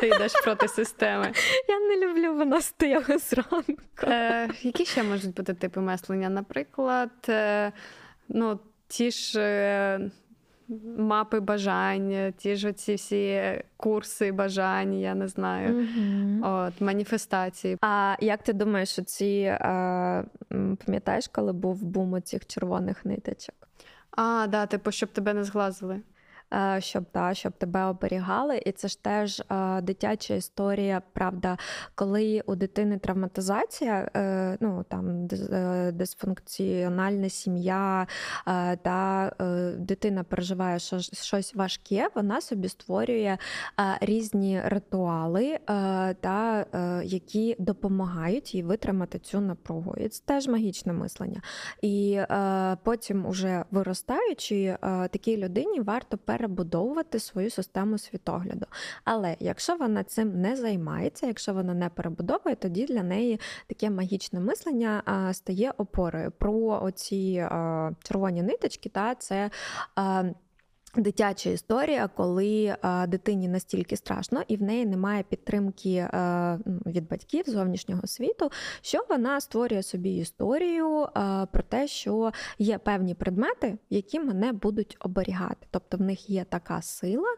Ти 0.00 0.06
йдеш 0.16 0.32
проти 0.44 0.68
системи. 0.68 1.32
Я 1.68 1.80
не 1.80 2.06
люблю 2.06 2.34
виносити 2.34 2.88
його 2.88 3.18
зранку. 3.18 3.72
Е, 4.02 4.48
які 4.62 4.84
ще 4.84 5.02
можуть 5.02 5.34
бути 5.34 5.54
типи 5.54 5.80
мислення? 5.80 6.28
Наприклад, 6.28 7.10
е, 7.28 7.72
ну, 8.28 8.58
ті 8.88 9.10
ж 9.10 9.40
е, 9.40 10.10
мапи 10.98 11.40
бажань, 11.40 12.32
ті 12.36 12.56
ж 12.56 12.68
оці 12.68 12.94
всі 12.94 13.42
курси 13.76 14.32
бажань, 14.32 14.94
я 14.94 15.14
не 15.14 15.28
знаю. 15.28 15.74
Мгм. 15.74 16.42
От, 16.44 16.80
маніфестації. 16.80 17.78
А 17.80 18.16
як 18.20 18.42
ти 18.42 18.52
думаєш, 18.52 18.94
ці 19.06 19.58
е, 19.60 20.24
пам'ятаєш, 20.86 21.28
коли 21.28 21.52
був 21.52 21.82
бум 21.82 22.22
цих 22.22 22.46
червоних 22.46 23.04
ниточок? 23.04 23.54
А, 24.10 24.46
да, 24.48 24.66
типу, 24.66 24.90
щоб 24.90 25.08
тебе 25.08 25.34
не 25.34 25.44
зглазили. 25.44 26.00
Е, 26.52 26.80
Щоб 26.80 27.04
та, 27.12 27.34
щоб 27.34 27.52
тебе 27.52 27.84
оберігали, 27.84 28.62
і 28.66 28.72
це 28.72 28.88
ж 28.88 29.02
теж 29.02 29.40
е, 29.40 29.80
дитяча 29.80 30.34
історія. 30.34 31.02
Правда, 31.12 31.58
коли 31.94 32.42
у 32.46 32.54
дитини 32.54 32.98
травматизація, 32.98 34.10
е, 34.16 34.56
ну 34.60 34.84
там 34.88 35.26
дисфункціональна 35.92 37.28
сім'я, 37.28 38.06
та 38.82 39.32
дитина 39.78 40.24
переживає 40.24 40.78
щось, 40.78 41.54
важке, 41.54 42.08
вона 42.14 42.40
собі 42.40 42.68
створює 42.68 43.38
різні 44.00 44.60
ритуали, 44.64 45.58
та, 46.20 46.66
які 47.04 47.56
допомагають 47.58 48.54
їй 48.54 48.62
витримати 48.62 49.18
цю 49.18 49.40
напругу. 49.40 49.94
І 49.96 50.08
це 50.08 50.22
теж 50.24 50.48
магічне 50.48 50.92
мислення. 50.92 51.42
І 51.82 52.20
потім, 52.82 53.26
уже 53.26 53.64
виростаючи, 53.70 54.76
такій 55.10 55.36
людині 55.36 55.80
варто 55.80 56.18
перебудовувати 56.36 57.18
свою 57.18 57.50
систему 57.50 57.98
світогляду. 57.98 58.66
Але 59.04 59.36
якщо 59.40 59.76
вона 59.76 60.04
цим 60.04 60.40
не 60.40 60.56
займається, 60.56 61.26
якщо 61.26 61.54
вона 61.54 61.74
не 61.74 61.88
перебудовує, 61.88 62.56
тоді 62.56 62.84
для 62.86 63.02
неї 63.02 63.40
таке 63.66 63.90
магічне 63.90 64.40
мислення 64.40 65.02
стає 65.32 65.72
опорою. 65.76 66.30
Про 66.30 66.82
оці 66.82 67.48
червоні 68.02 68.42
ниточки, 68.42 68.88
та 68.88 69.14
це. 69.14 69.50
Дитяча 70.96 71.50
історія, 71.50 72.08
коли 72.16 72.76
дитині 73.08 73.48
настільки 73.48 73.96
страшно, 73.96 74.42
і 74.48 74.56
в 74.56 74.62
неї 74.62 74.86
немає 74.86 75.22
підтримки 75.22 76.08
від 76.86 77.08
батьків 77.08 77.44
зовнішнього 77.46 78.06
світу, 78.06 78.50
що 78.80 79.06
вона 79.08 79.40
створює 79.40 79.82
собі 79.82 80.16
історію 80.16 81.06
про 81.52 81.62
те, 81.68 81.86
що 81.86 82.32
є 82.58 82.78
певні 82.78 83.14
предмети, 83.14 83.78
які 83.90 84.20
мене 84.20 84.52
будуть 84.52 84.96
оберігати. 85.00 85.66
Тобто 85.70 85.96
в 85.96 86.00
них 86.00 86.30
є 86.30 86.44
така 86.44 86.82
сила, 86.82 87.36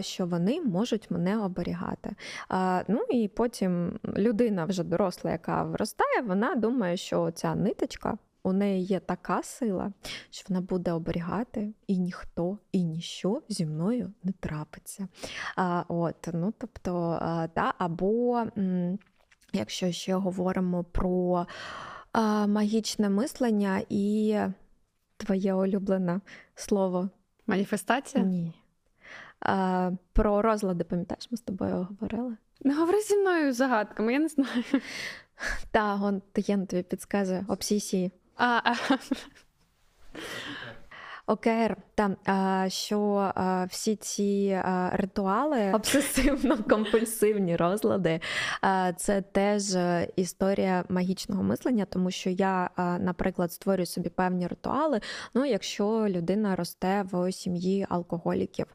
що 0.00 0.26
вони 0.26 0.60
можуть 0.60 1.10
мене 1.10 1.38
оберігати. 1.38 2.10
Ну 2.88 3.00
і 3.10 3.28
потім 3.28 3.98
людина 4.16 4.64
вже 4.64 4.84
доросла, 4.84 5.30
яка 5.30 5.62
виростає, 5.62 6.20
вона 6.22 6.54
думає, 6.54 6.96
що 6.96 7.30
ця 7.30 7.54
ниточка. 7.54 8.18
У 8.48 8.52
неї 8.52 8.84
є 8.84 9.00
така 9.00 9.42
сила, 9.42 9.92
що 10.30 10.44
вона 10.48 10.60
буде 10.60 10.92
оберігати, 10.92 11.72
і 11.86 11.98
ніхто 11.98 12.58
і 12.72 12.84
ніщо 12.84 13.42
зі 13.48 13.66
мною 13.66 14.12
не 14.22 14.32
трапиться. 14.32 15.08
А, 15.56 15.84
от, 15.88 16.28
ну, 16.32 16.52
тобто, 16.58 17.18
а, 17.22 17.48
та, 17.48 17.74
або 17.78 18.38
м, 18.58 18.98
якщо 19.52 19.92
ще 19.92 20.14
говоримо 20.14 20.84
про 20.84 21.46
а, 22.12 22.46
магічне 22.46 23.08
мислення 23.08 23.82
і 23.88 24.36
твоє 25.16 25.54
улюблене 25.54 26.20
слово 26.54 27.08
Маніфестація? 27.46 28.24
ні. 28.24 28.52
А, 29.40 29.90
про 30.12 30.42
розлади, 30.42 30.84
пам'ятаєш, 30.84 31.30
ми 31.30 31.36
з 31.36 31.40
тобою 31.40 31.86
говорили? 31.90 32.36
Не 32.60 32.74
говори 32.74 33.00
зі 33.00 33.16
мною 33.16 33.52
загадками, 33.52 34.12
я 34.12 34.18
не 34.18 34.28
знаю. 34.28 34.64
Та, 35.70 35.94
он 36.02 36.22
Тетяна 36.32 36.66
тобі 36.66 36.82
підказує 36.82 37.44
обсісії. 37.48 38.10
А, 38.38 38.62
а, 38.64 38.74
ОКР, 41.28 41.76
там 41.94 42.16
а, 42.26 42.66
що 42.68 43.32
всі 43.70 43.96
ці 43.96 44.62
ритуали, 44.92 45.72
обсесивно-компульсивні 45.72 47.56
розлади, 47.56 48.20
це 48.96 49.22
теж 49.22 49.74
е, 49.74 50.08
історія 50.16 50.84
магічного 50.88 51.42
мислення, 51.42 51.84
тому 51.84 52.10
що 52.10 52.30
я, 52.30 52.70
наприклад, 53.00 53.52
створюю 53.52 53.86
собі 53.86 54.08
певні 54.08 54.46
ритуали. 54.46 55.00
Ну, 55.34 55.44
якщо 55.44 56.06
людина 56.08 56.56
росте 56.56 57.04
в 57.12 57.32
сім'ї 57.32 57.86
алкоголіків, 57.88 58.66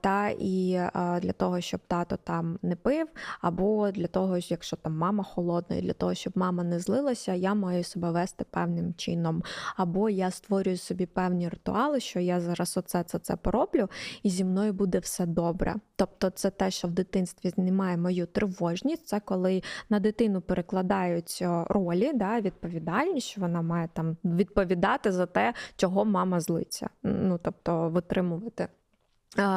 та 0.00 0.28
і 0.38 0.80
для 1.22 1.32
того, 1.32 1.60
щоб 1.60 1.80
тато 1.86 2.16
там 2.16 2.58
не 2.62 2.76
пив, 2.76 3.08
або 3.40 3.90
для 3.90 4.06
того, 4.06 4.38
якщо 4.38 4.76
там 4.76 4.98
мама 4.98 5.24
холодна, 5.24 5.76
і 5.76 5.82
для 5.82 5.92
того, 5.92 6.14
щоб 6.14 6.32
мама 6.36 6.64
не 6.64 6.78
злилася, 6.78 7.34
я 7.34 7.54
маю 7.54 7.84
себе 7.84 8.10
вести 8.10 8.44
певним 8.50 8.94
чином. 8.94 9.42
Або 9.76 10.10
я 10.10 10.30
створюю 10.30 10.76
собі 10.76 11.06
певні 11.06 11.48
ритуали, 11.48 11.81
що 11.98 12.20
я 12.20 12.40
зараз 12.40 12.76
оце 12.76 13.04
це, 13.04 13.18
це 13.18 13.36
пороблю, 13.36 13.88
і 14.22 14.30
зі 14.30 14.44
мною 14.44 14.72
буде 14.72 14.98
все 14.98 15.26
добре. 15.26 15.74
Тобто, 15.96 16.30
це 16.30 16.50
те, 16.50 16.70
що 16.70 16.88
в 16.88 16.90
дитинстві 16.90 17.48
знімає 17.48 17.96
мою 17.96 18.26
тривожність. 18.26 19.06
Це 19.06 19.20
коли 19.20 19.62
на 19.90 20.00
дитину 20.00 20.40
перекладають 20.40 21.44
ролі, 21.66 22.12
да, 22.14 22.40
відповідальність, 22.40 23.26
що 23.26 23.40
вона 23.40 23.62
має 23.62 23.88
там 23.92 24.16
відповідати 24.24 25.12
за 25.12 25.26
те, 25.26 25.54
чого 25.76 26.04
мама 26.04 26.40
злиться. 26.40 26.88
Ну 27.02 27.38
тобто 27.42 27.88
витримувати. 27.88 28.68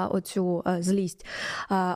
Оцю 0.10 0.64
злість. 0.80 1.26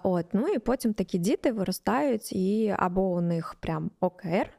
От, 0.03 0.25
ну 0.33 0.47
і 0.47 0.59
потім 0.59 0.93
такі 0.93 1.17
діти 1.17 1.51
виростають, 1.51 2.33
і 2.33 2.75
або 2.79 3.01
у 3.01 3.21
них 3.21 3.55
прям 3.59 3.91
окер, 3.99 4.49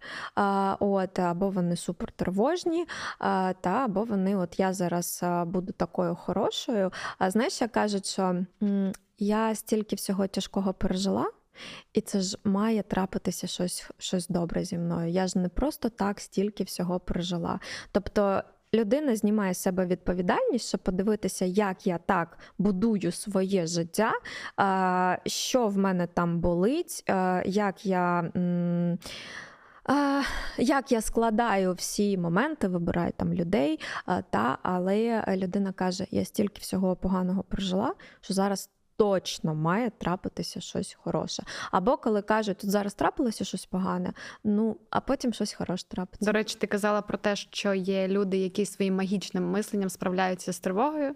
от, 0.80 1.18
або 1.18 1.50
вони 1.50 1.76
супер 1.76 2.12
тривожні, 2.12 2.86
та 3.60 3.70
або 3.84 4.04
вони, 4.04 4.36
от 4.36 4.60
я 4.60 4.72
зараз 4.72 5.24
буду 5.46 5.72
такою 5.72 6.14
хорошою. 6.14 6.92
А 7.18 7.30
знаєш, 7.30 7.60
як 7.60 7.72
кажуть, 7.72 8.06
що 8.06 8.44
я 9.18 9.54
стільки 9.54 9.96
всього 9.96 10.26
тяжкого 10.26 10.74
пережила. 10.74 11.30
І 11.92 12.00
це 12.00 12.20
ж 12.20 12.38
має 12.44 12.82
трапитися 12.82 13.46
щось, 13.46 13.90
щось 13.98 14.28
добре 14.28 14.64
зі 14.64 14.78
мною. 14.78 15.10
Я 15.10 15.26
ж 15.26 15.38
не 15.38 15.48
просто 15.48 15.88
так 15.88 16.20
стільки 16.20 16.64
всього 16.64 17.00
пережила. 17.00 17.60
Тобто 17.92 18.42
людина 18.74 19.16
знімає 19.16 19.54
з 19.54 19.58
себе 19.58 19.86
відповідальність, 19.86 20.68
щоб 20.68 20.80
подивитися, 20.80 21.44
як 21.44 21.86
я 21.86 21.98
так 21.98 22.38
будую 22.58 23.12
своє 23.12 23.66
життя, 23.66 24.12
що 25.26 25.68
в 25.68 25.78
мене 25.78 26.06
там 26.06 26.40
болить, 26.40 27.04
як 27.44 27.86
я. 27.86 28.32
Як 30.58 30.92
я 30.92 31.00
складаю 31.00 31.72
всі 31.72 32.18
моменти, 32.18 32.68
вибираю 32.68 33.12
там 33.16 33.34
людей, 33.34 33.80
та, 34.30 34.58
але 34.62 35.24
людина 35.36 35.72
каже: 35.72 36.06
я 36.10 36.24
стільки 36.24 36.60
всього 36.60 36.96
поганого 36.96 37.42
прожила, 37.42 37.94
що 38.20 38.34
зараз 38.34 38.70
точно 39.00 39.54
має 39.54 39.90
трапитися 39.90 40.60
щось 40.60 40.96
хороше. 41.02 41.42
Або 41.70 41.96
коли 41.96 42.22
кажуть, 42.22 42.58
тут 42.58 42.70
зараз 42.70 42.94
трапилося 42.94 43.44
щось 43.44 43.66
погане, 43.66 44.12
ну 44.44 44.76
а 44.90 45.00
потім 45.00 45.32
щось 45.32 45.52
хороше 45.52 45.86
трапиться. 45.88 46.24
До 46.24 46.32
речі, 46.32 46.56
ти 46.60 46.66
казала 46.66 47.02
про 47.02 47.18
те, 47.18 47.36
що 47.36 47.74
є 47.74 48.08
люди, 48.08 48.36
які 48.36 48.66
своїм 48.66 48.96
магічним 48.96 49.50
мисленням 49.50 49.90
справляються 49.90 50.52
з 50.52 50.58
тривогою. 50.58 51.14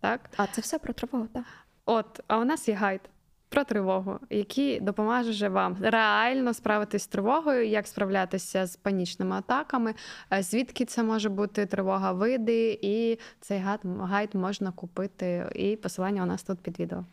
Так? 0.00 0.30
А 0.36 0.46
це 0.46 0.60
все 0.60 0.78
про 0.78 0.92
тривогу, 0.92 1.26
так? 1.26 1.44
От, 1.86 2.20
а 2.26 2.38
у 2.38 2.44
нас 2.44 2.68
є 2.68 2.74
гайд 2.74 3.00
про 3.48 3.64
тривогу, 3.64 4.18
який 4.30 4.80
допоможе 4.80 5.48
вам 5.48 5.76
реально 5.80 6.54
справитись 6.54 7.02
з 7.02 7.06
тривогою, 7.06 7.68
як 7.68 7.86
справлятися 7.86 8.66
з 8.66 8.76
панічними 8.76 9.36
атаками, 9.36 9.94
е, 10.32 10.42
звідки 10.42 10.84
це 10.84 11.02
може 11.02 11.28
бути 11.28 11.66
тривога, 11.66 12.12
види, 12.12 12.78
і 12.82 13.18
цей 13.40 13.58
гайд, 13.58 13.80
гайд 14.00 14.34
можна 14.34 14.72
купити. 14.72 15.50
І 15.54 15.76
посилання 15.76 16.22
у 16.22 16.26
нас 16.26 16.42
тут 16.42 16.60
під 16.60 16.80
відео. 16.80 17.04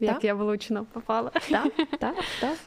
Як 0.00 0.14
Так. 0.14 0.24
я 0.24 0.34
влучно 0.34 0.86
попала. 0.92 1.30
Так, 1.50 1.72
так, 1.98 2.14
так. 2.40 2.58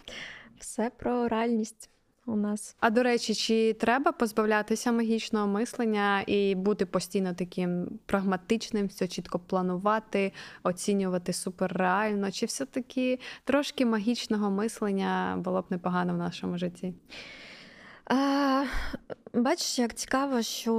Все 0.60 0.92
про 0.98 1.28
реальність 1.28 1.90
у 2.26 2.36
нас. 2.36 2.76
А 2.80 2.90
до 2.90 3.04
речі, 3.04 3.36
чи 3.36 3.74
треба 3.74 4.12
позбавлятися 4.12 4.92
магічного 4.92 5.48
мислення 5.48 6.24
і 6.28 6.56
бути 6.56 6.86
постійно 6.86 7.34
таким 7.34 8.00
прагматичним, 8.06 8.88
все 8.88 9.08
чітко 9.08 9.40
планувати, 9.40 10.32
оцінювати 10.64 11.34
суперреально? 11.34 12.32
Чи 12.32 12.46
все-таки 12.46 13.20
трошки 13.44 13.86
магічного 13.86 14.52
мислення 14.52 15.36
було 15.38 15.62
б 15.62 15.66
непогано 15.70 16.14
в 16.14 16.18
нашому 16.18 16.58
житті? 16.58 16.94
А, 18.06 18.64
бачиш, 19.34 19.80
як 19.80 19.94
цікаво, 19.94 20.42
що 20.42 20.76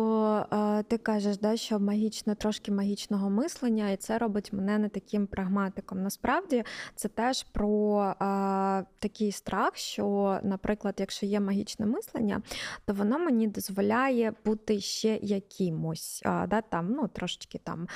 а, 0.51 0.83
ти 0.89 0.99
кажеш, 0.99 1.39
да, 1.39 1.57
що 1.57 1.81
магічне, 1.81 2.35
трошки 2.35 2.73
магічного 2.73 3.31
мислення, 3.31 3.91
і 3.91 3.97
це 3.97 4.19
робить 4.19 4.53
мене 4.53 4.79
не 4.79 4.89
таким 4.89 5.27
прагматиком. 5.27 6.03
Насправді 6.03 6.65
це 6.95 7.09
теж 7.09 7.43
про 7.43 7.97
а, 8.19 8.83
такий 8.99 9.33
страх, 9.33 9.77
що, 9.77 10.39
наприклад, 10.43 10.95
якщо 10.99 11.27
є 11.27 11.41
магічне 11.41 11.87
мислення, 11.87 12.43
то 12.85 12.95
воно 12.95 13.19
мені 13.19 13.49
дозволяє 13.49 14.33
бути 14.45 14.81
ще 14.81 15.19
якимось, 15.23 16.23
а, 16.25 16.47
да, 16.47 16.61
там, 16.61 16.91
ну, 16.91 17.09
трошечки 17.09 17.61
там 17.65 17.89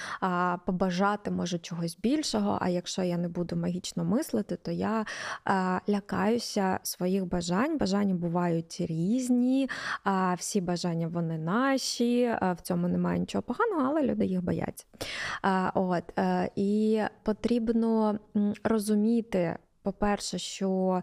побажати 0.67 1.31
може 1.31 1.59
чогось 1.59 1.97
більшого. 1.97 2.59
А 2.61 2.69
якщо 2.69 3.03
я 3.03 3.17
не 3.17 3.29
буду 3.29 3.57
магічно 3.57 4.05
мислити, 4.05 4.57
то 4.57 4.71
я 4.71 5.07
а, 5.45 5.81
лякаюся 5.89 6.81
своїх 6.83 7.27
бажань. 7.27 7.79
Бажання 7.79 8.15
бувають 8.15 8.77
різні, 8.81 9.71
а 10.05 10.35
всі 10.49 10.61
бажання 10.61 11.09
вони 11.09 11.39
наші. 11.39 12.37
В 12.41 12.57
цьому 12.63 12.89
немає 12.89 13.19
нічого 13.19 13.43
поганого, 13.43 13.89
але 13.89 14.03
люди 14.03 14.27
їх 14.27 14.45
бояться. 14.45 14.87
От 15.75 16.19
е, 16.19 16.51
і 16.57 17.01
потрібно 17.23 18.19
розуміти, 18.65 19.57
по-перше, 19.83 20.39
що. 20.39 21.03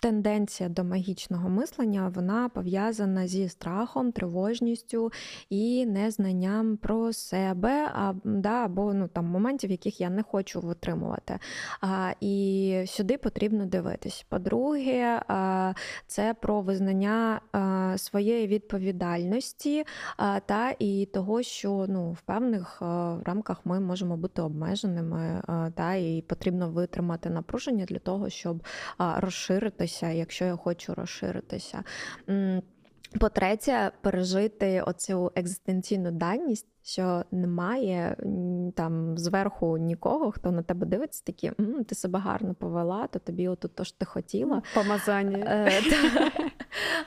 Тенденція 0.00 0.68
до 0.68 0.84
магічного 0.84 1.48
мислення 1.48 2.12
вона 2.14 2.48
пов'язана 2.48 3.26
зі 3.26 3.48
страхом, 3.48 4.12
тривожністю 4.12 5.12
і 5.50 5.86
незнанням 5.86 6.76
про 6.76 7.12
себе, 7.12 7.90
а, 7.94 8.14
да, 8.24 8.64
або 8.64 8.94
ну, 8.94 9.08
там, 9.08 9.26
моментів, 9.26 9.70
яких 9.70 10.00
я 10.00 10.10
не 10.10 10.22
хочу 10.22 10.60
витримувати. 10.60 11.38
А, 11.80 12.12
і 12.20 12.84
сюди 12.86 13.18
потрібно 13.18 13.66
дивитись. 13.66 14.26
По-друге, 14.28 15.22
а, 15.28 15.72
це 16.06 16.34
про 16.34 16.60
визнання 16.60 17.40
а, 17.52 17.94
своєї 17.98 18.46
відповідальності 18.46 19.84
а, 20.16 20.40
та 20.40 20.74
і 20.78 21.08
того, 21.14 21.42
що 21.42 21.86
ну, 21.88 22.12
в 22.12 22.20
певних 22.20 22.82
а, 22.82 23.18
рамках 23.24 23.60
ми 23.64 23.80
можемо 23.80 24.16
бути 24.16 24.42
обмеженими, 24.42 25.42
а, 25.46 25.70
та 25.70 25.94
і 25.94 26.24
потрібно 26.26 26.70
витримати 26.70 27.30
напруження 27.30 27.84
для 27.84 27.98
того, 27.98 28.30
щоб 28.30 28.62
а, 28.98 29.20
розширитися, 29.90 30.18
якщо 30.18 30.44
я 30.44 30.56
хочу 30.56 30.94
розширитися. 30.94 31.84
По-третє, 33.20 33.90
пережити 34.00 34.82
оцю 34.82 35.32
екзистенційну 35.34 36.10
даність, 36.10 36.66
що 36.82 37.24
немає 37.30 38.16
там 38.76 39.18
зверху 39.18 39.78
нікого, 39.78 40.30
хто 40.32 40.50
на 40.52 40.62
тебе 40.62 40.86
дивиться, 40.86 41.22
такі 41.26 41.52
«М, 41.60 41.84
ти 41.84 41.94
себе 41.94 42.18
гарно 42.18 42.54
повела, 42.54 43.06
то 43.06 43.18
тобі 43.18 43.48
отут 43.48 43.74
то 43.74 43.84
ж 43.84 43.98
ти 43.98 44.04
хотіла. 44.04 44.62
Помазання. 44.74 45.38
Е, 45.46 45.82
та- 45.90 46.40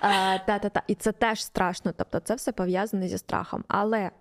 А, 0.02 0.38
Та-та-та. 0.48 0.84
І 0.88 0.96
це 0.96 1.12
теж 1.12 1.44
страшно. 1.44 1.94
Тобто 1.98 2.20
це 2.20 2.36
все 2.36 2.52
пов'язане 2.52 3.08
зі 3.08 3.18
страхом. 3.18 3.64
Але 3.68 4.12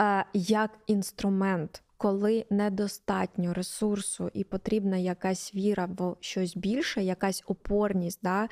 е, 0.00 0.24
як 0.32 0.70
інструмент, 0.86 1.82
коли 1.98 2.46
недостатньо 2.50 3.54
ресурсу 3.54 4.30
і 4.34 4.44
потрібна 4.44 4.96
якась 4.96 5.54
віра 5.54 5.88
в 5.98 6.16
щось 6.20 6.56
більше, 6.56 7.02
якась 7.02 7.42
опорність, 7.46 8.20
да, 8.22 8.48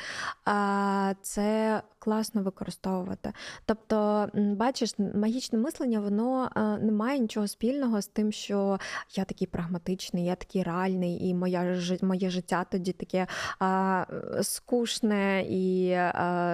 це 1.22 1.82
класно 1.98 2.42
використовувати. 2.42 3.32
Тобто, 3.64 4.28
бачиш, 4.34 4.94
магічне 4.98 5.58
мислення, 5.58 6.00
воно 6.00 6.50
не 6.82 6.92
має 6.92 7.18
нічого 7.18 7.48
спільного 7.48 8.00
з 8.00 8.06
тим, 8.06 8.32
що 8.32 8.78
я 9.14 9.24
такий 9.24 9.46
прагматичний, 9.46 10.24
я 10.24 10.34
такий 10.34 10.62
реальний, 10.62 11.28
і 11.28 11.34
моя, 11.34 11.80
моє 12.02 12.30
життя 12.30 12.66
тоді 12.70 12.92
таке 12.92 13.26
скучне 14.42 15.44
і 15.48 15.96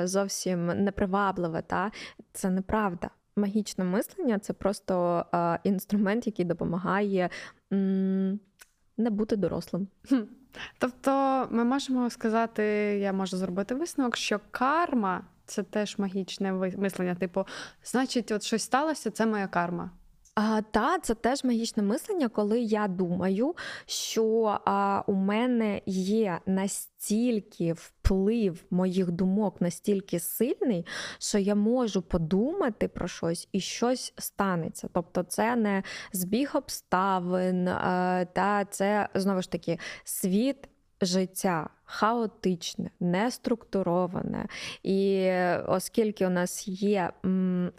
зовсім 0.05 0.67
непривабливе. 0.67 1.63
Та? 1.63 1.93
Це 2.33 2.51
неправда. 2.51 3.11
Магічне 3.37 3.85
мислення 3.85 4.39
це 4.39 4.53
просто 4.53 5.25
е, 5.35 5.59
інструмент, 5.65 6.27
який 6.27 6.45
допомагає 6.45 7.31
м, 7.73 8.41
не 8.97 9.11
бути 9.11 9.37
дорослим. 9.37 9.89
Тобто, 10.79 11.11
ми 11.51 11.65
можемо 11.65 12.11
сказати, 12.11 12.63
я 13.01 13.13
можу 13.13 13.37
зробити 13.37 13.75
висновок, 13.75 14.17
що 14.17 14.41
карма 14.51 15.25
це 15.47 15.63
теж 15.63 15.99
магічне 15.99 16.53
мислення. 16.53 17.15
Типу, 17.15 17.47
значить, 17.85 18.33
от 18.33 18.43
щось 18.43 18.63
сталося, 18.63 19.11
це 19.11 19.27
моя 19.27 19.47
карма. 19.47 19.91
А, 20.35 20.63
та, 20.63 20.99
це 20.99 21.15
теж 21.15 21.45
магічне 21.45 21.83
мислення, 21.83 22.29
коли 22.29 22.61
я 22.61 22.89
думаю, 22.89 23.55
що 23.87 24.59
а, 24.65 25.03
у 25.07 25.13
мене 25.15 25.81
є 25.87 26.41
настільки 26.47 27.73
вплив 27.73 28.65
моїх 28.71 29.11
думок 29.11 29.61
настільки 29.61 30.21
сильний, 30.21 30.87
що 31.19 31.39
я 31.39 31.55
можу 31.55 32.03
подумати 32.03 32.89
про 32.89 33.09
щось 33.09 33.49
і 33.53 33.61
щось 33.61 34.15
станеться. 34.19 34.89
Тобто, 34.95 35.23
це 35.23 35.57
не 35.57 35.83
збіг 36.13 36.51
обставин, 36.55 37.69
а, 37.69 38.27
та 38.33 38.65
це 38.65 39.09
знову 39.15 39.43
ж 39.43 39.51
таки 39.51 39.79
світ. 40.05 40.69
Життя 41.05 41.71
хаотичне, 41.93 42.91
неструктуроване. 43.01 44.47
І 44.83 45.31
оскільки 45.67 46.27
у 46.27 46.31
нас 46.31 46.69
є 46.69 47.11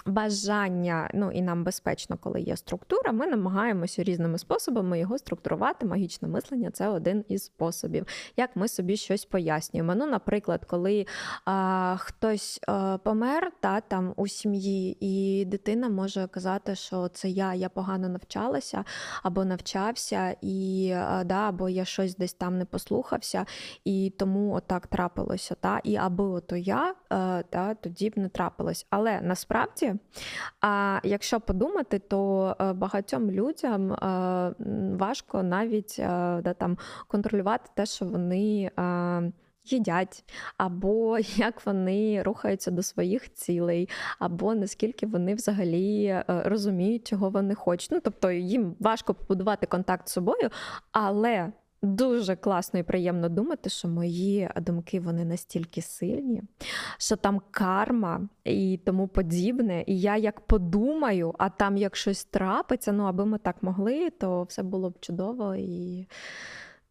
бажання, 0.06 1.10
ну 1.13 1.32
і 1.32 1.41
нам 1.41 1.63
безпечно, 1.63 2.17
коли 2.17 2.41
є 2.41 2.58
структура, 2.58 3.12
ми 3.12 3.28
намагаємося 3.28 4.04
різними 4.04 4.38
способами 4.38 4.99
його 4.99 5.17
структурувати. 5.17 5.86
Магічне 5.86 6.28
мислення 6.28 6.71
це 6.71 6.88
один 6.88 7.26
із 7.28 7.43
способів, 7.43 8.08
як 8.38 8.56
ми 8.56 8.67
собі 8.67 8.97
щось 8.97 9.26
пояснюємо. 9.26 9.95
Ну, 9.95 10.06
наприклад, 10.06 10.65
коли 10.65 11.06
а, 11.45 11.95
хтось 11.99 12.60
а, 12.67 12.97
помер 12.97 13.52
та 13.60 13.82
там 13.82 14.13
у 14.15 14.28
сім'ї, 14.28 14.97
і 14.99 15.45
дитина 15.45 15.89
може 15.89 16.28
казати, 16.28 16.76
що 16.76 17.08
це 17.08 17.30
я, 17.30 17.54
я 17.54 17.69
погано 17.69 18.10
навчалася 18.10 18.84
або 19.23 19.45
навчався, 19.45 20.36
і 20.41 20.91
а, 20.95 21.23
да, 21.23 21.49
або 21.49 21.69
я 21.69 21.86
щось 21.86 22.15
десь 22.15 22.34
там 22.34 22.58
не 22.58 22.65
послухався, 22.65 23.45
і 23.86 24.02
тому 24.09 24.53
отак 24.53 24.87
трапилося. 24.87 25.55
Та? 25.55 25.79
І 25.83 25.95
аби 25.95 26.23
ото 26.23 26.55
я, 26.55 26.89
е, 26.89 26.95
та, 27.49 27.73
тоді 27.73 28.09
б 28.09 28.13
не 28.15 28.29
трапилось. 28.29 28.87
Але 28.89 29.21
насправді, 29.21 29.93
а 30.62 30.99
якщо 31.04 31.39
подумати, 31.39 31.99
то 31.99 32.56
е, 32.60 32.73
багатьом 32.73 33.31
людям 33.31 33.93
е, 33.93 34.56
важко 34.97 35.43
навіть 35.43 35.95
да, 35.97 36.54
там, 36.54 36.77
контролювати 37.08 37.69
те, 37.75 37.85
що 37.85 38.06
вони. 38.06 38.71
Їдять, 39.65 40.23
або 40.58 41.19
як 41.35 41.65
вони 41.65 42.23
рухаються 42.23 42.71
до 42.71 42.83
своїх 42.83 43.33
цілей, 43.33 43.89
або 44.19 44.56
наскільки 44.56 45.06
вони 45.06 45.35
взагалі 45.35 46.21
розуміють, 46.27 47.08
чого 47.08 47.29
вони 47.29 47.56
хочуть. 47.56 47.91
Ну 47.91 47.99
тобто 48.04 48.31
їм 48.31 48.75
важко 48.79 49.13
побудувати 49.13 49.65
контакт 49.65 50.08
з 50.08 50.12
собою, 50.12 50.49
але 50.91 51.51
дуже 51.84 52.36
класно 52.36 52.79
і 52.79 52.84
приємно 52.84 53.29
думати, 53.29 53.69
що 53.69 53.88
мої 53.88 54.50
думки 54.56 55.00
вони 55.00 55.25
настільки 55.25 55.81
сильні, 55.81 56.44
що 56.98 57.15
там 57.15 57.42
карма 57.52 58.29
і 58.44 58.79
тому 58.86 59.08
подібне. 59.08 59.84
І 59.88 60.00
я 60.00 60.17
як 60.17 60.42
подумаю, 60.42 61.34
а 61.38 61.50
там 61.50 61.77
як 61.77 61.96
щось 61.96 62.25
трапиться, 62.25 62.92
ну 62.92 63.04
аби 63.04 63.25
ми 63.25 63.38
так 63.38 63.63
могли, 63.63 64.10
то 64.10 64.44
все 64.44 64.63
було 64.63 64.90
б 64.90 65.00
чудово 65.00 65.56
і. 65.56 66.08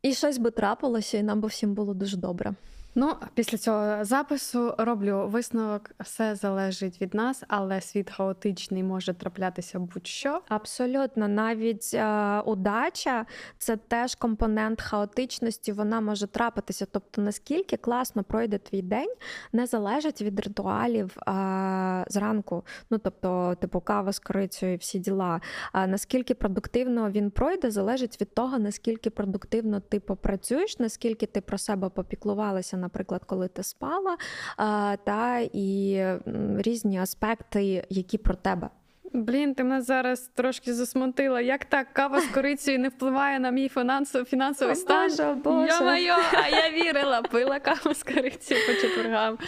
І 0.03 0.15
щось 0.15 0.39
би 0.39 0.51
трапилося, 0.51 1.19
і 1.19 1.23
нам 1.23 1.41
би 1.41 1.49
всім 1.49 1.75
було 1.75 1.95
дуже 1.95 2.17
добре. 2.17 2.55
Ну, 2.95 3.15
після 3.35 3.59
цього 3.59 4.05
запису 4.05 4.75
роблю 4.79 5.29
висновок, 5.29 5.91
все 6.01 6.35
залежить 6.35 7.01
від 7.01 7.15
нас, 7.15 7.45
але 7.49 7.81
світ 7.81 8.11
хаотичний 8.11 8.83
може 8.83 9.15
траплятися 9.15 9.79
будь-що. 9.79 10.41
Абсолютно, 10.49 11.29
навіть 11.29 11.91
е, 11.95 12.41
удача 12.41 13.27
це 13.59 13.77
теж 13.77 14.15
компонент 14.15 14.81
хаотичності, 14.83 15.73
вона 15.73 16.01
може 16.01 16.27
трапитися. 16.27 16.87
Тобто, 16.93 17.23
наскільки 17.23 17.77
класно 17.77 18.25
пройде 18.25 18.59
твій 18.59 18.83
день, 18.83 19.15
не 19.53 19.67
залежить 19.67 20.23
від 20.23 20.41
ритуалів 20.41 21.17
е, 21.17 22.05
зранку. 22.09 22.65
Ну 22.91 22.99
тобто, 22.99 23.55
типу 23.61 23.81
кава 23.81 24.13
з 24.13 24.19
корицею, 24.19 24.75
і 24.75 24.77
всі 24.77 24.99
діла. 24.99 25.41
А 25.73 25.87
наскільки 25.87 26.35
продуктивно 26.35 27.11
він 27.11 27.31
пройде, 27.31 27.71
залежить 27.71 28.21
від 28.21 28.35
того, 28.35 28.59
наскільки 28.59 29.11
продуктивно 29.11 29.81
ти 29.81 30.01
попрацюєш, 30.01 30.79
наскільки 30.79 31.27
ти 31.27 31.41
про 31.41 31.59
себе 31.59 31.89
попіклувалася, 31.89 32.82
наприклад, 32.83 33.23
коли 33.27 33.49
ти 33.49 33.63
спала, 33.63 34.17
та 35.05 35.39
і 35.53 36.05
різні 36.59 36.99
аспекти, 36.99 37.85
які 37.91 38.19
про 38.19 38.35
тебе. 38.35 38.69
Блін, 39.15 39.55
ти 39.55 39.65
мене 39.65 39.83
зараз 39.83 40.31
трошки 40.35 40.75
засмутила. 40.75 41.41
Як 41.41 41.65
так 41.65 41.93
кава 41.93 42.21
з 42.21 42.27
корицею 42.27 42.79
не 42.79 42.89
впливає 42.89 43.39
на 43.39 43.51
мій 43.51 43.69
фінансовий, 43.69 44.25
фінансовий 44.25 44.77
стан? 44.77 45.11
Боже, 45.11 45.35
Боже. 45.45 45.75
Йо-моє, 45.75 46.17
а 46.33 46.49
я 46.49 46.71
вірила, 46.71 47.23
пила 47.23 47.61
каву 47.61 47.95
з 47.95 48.03
корицею 48.03 48.61
по 48.67 48.73
четвергам. 48.73 49.39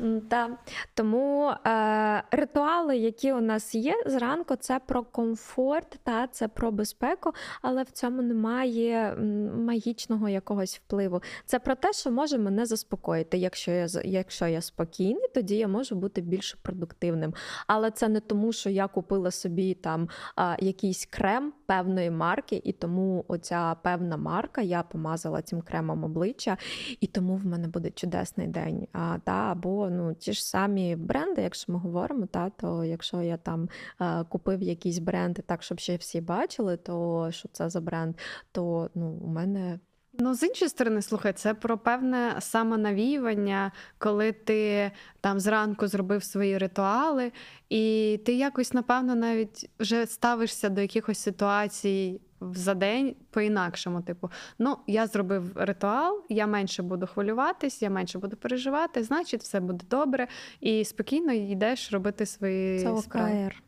М, 0.00 0.20
Та. 0.20 0.50
Тому 0.94 1.52
е, 1.66 2.22
ритуали, 2.30 2.96
які 2.96 3.32
у 3.32 3.40
нас 3.40 3.74
є 3.74 3.94
зранку, 4.06 4.56
це 4.56 4.80
про 4.86 5.02
комфорт, 5.02 5.98
та 6.02 6.26
це 6.26 6.48
про 6.48 6.72
безпеку, 6.72 7.32
але 7.62 7.82
в 7.82 7.90
цьому 7.90 8.22
немає 8.22 9.14
магічного 9.56 10.28
якогось 10.28 10.76
впливу. 10.76 11.22
Це 11.46 11.58
про 11.58 11.74
те, 11.74 11.92
що 11.92 12.10
може 12.10 12.38
мене 12.38 12.66
заспокоїти. 12.66 13.38
Якщо 13.38 13.70
я 13.70 13.86
якщо 14.04 14.46
я 14.46 14.60
спокійний, 14.60 15.28
тоді 15.34 15.56
я 15.56 15.68
можу 15.68 15.94
бути 15.94 16.20
більш 16.20 16.54
продуктивним. 16.54 17.34
Але 17.66 17.90
це 17.90 18.08
не 18.08 18.20
тому, 18.20 18.52
що 18.52 18.70
я 18.70 18.88
купила 18.88 19.30
собі 19.30 19.74
там 19.74 20.08
а, 20.36 20.56
якийсь 20.60 21.06
крем 21.06 21.52
певної 21.66 22.10
марки, 22.10 22.60
і 22.64 22.72
тому 22.72 23.24
оця 23.28 23.76
певна 23.82 24.16
марка, 24.16 24.60
я 24.62 24.82
помазала 24.82 25.42
цим 25.42 25.62
кремом 25.62 26.04
обличчя, 26.04 26.56
і 27.00 27.06
тому 27.06 27.36
в 27.36 27.46
мене 27.46 27.68
буде 27.68 27.90
чудесний 27.90 28.46
день. 28.46 28.86
А, 28.92 29.18
та, 29.24 29.32
або 29.32 29.90
ну, 29.90 30.14
ті 30.14 30.32
ж 30.32 30.46
самі 30.46 30.96
бренди, 30.96 31.42
якщо 31.42 31.72
ми 31.72 31.78
говоримо, 31.78 32.26
та, 32.26 32.50
то 32.50 32.84
якщо 32.84 33.22
я 33.22 33.36
там 33.36 33.68
а, 33.98 34.24
купив 34.24 34.62
якісь 34.62 34.98
бренди 34.98 35.42
так, 35.42 35.62
щоб 35.62 35.80
ще 35.80 35.96
всі 35.96 36.20
бачили, 36.20 36.76
то 36.76 37.28
що 37.30 37.48
це 37.52 37.70
за 37.70 37.80
бренд, 37.80 38.14
то 38.52 38.90
ну, 38.94 39.06
у 39.06 39.28
мене 39.28 39.78
Ну, 40.18 40.34
з 40.34 40.42
іншої 40.42 40.68
сторони, 40.68 41.02
слухай, 41.02 41.32
це 41.32 41.54
про 41.54 41.78
певне 41.78 42.36
самонавіювання, 42.40 43.72
коли 43.98 44.32
ти 44.32 44.90
там 45.20 45.40
зранку 45.40 45.86
зробив 45.86 46.24
свої 46.24 46.58
ритуали, 46.58 47.32
і 47.68 48.20
ти 48.24 48.34
якось, 48.34 48.72
напевно, 48.72 49.14
навіть 49.14 49.70
вже 49.80 50.06
ставишся 50.06 50.68
до 50.68 50.80
якихось 50.80 51.18
ситуацій 51.18 52.20
за 52.40 52.74
день 52.74 53.16
по-інакшому. 53.30 54.02
Типу, 54.02 54.30
ну, 54.58 54.76
я 54.86 55.06
зробив 55.06 55.52
ритуал, 55.54 56.22
я 56.28 56.46
менше 56.46 56.82
буду 56.82 57.06
хвилюватись, 57.06 57.82
я 57.82 57.90
менше 57.90 58.18
буду 58.18 58.36
переживати, 58.36 59.02
значить, 59.02 59.42
все 59.42 59.60
буде 59.60 59.84
добре. 59.90 60.28
І 60.60 60.84
спокійно 60.84 61.32
йдеш 61.32 61.92
робити 61.92 62.26
свої 62.26 62.78
це 62.78 62.96
справи. 63.02 63.46
ОКР. 63.46 63.62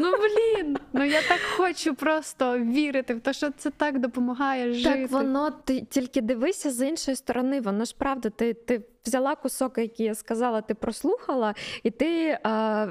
Ну 0.00 0.12
блін, 0.16 0.76
ну 0.92 1.04
я 1.04 1.22
так 1.22 1.40
хочу 1.56 1.94
просто 1.94 2.58
вірити 2.58 3.14
в 3.14 3.20
те, 3.20 3.32
що 3.32 3.50
це 3.56 3.70
так 3.70 3.98
допомагає 3.98 4.72
жити. 4.74 5.00
Так 5.00 5.10
воно 5.10 5.50
ти 5.50 5.80
тільки 5.80 6.20
дивися 6.20 6.70
з 6.70 6.88
іншої 6.88 7.16
сторони. 7.16 7.60
Воно 7.60 7.84
ж 7.84 7.94
правда, 7.98 8.30
ти, 8.30 8.54
ти 8.54 8.82
взяла 9.06 9.36
кусок, 9.36 9.78
який 9.78 10.06
я 10.06 10.14
сказала, 10.14 10.60
ти 10.60 10.74
прослухала, 10.74 11.54
і 11.82 11.90
ти 11.90 12.28
е, 12.28 12.38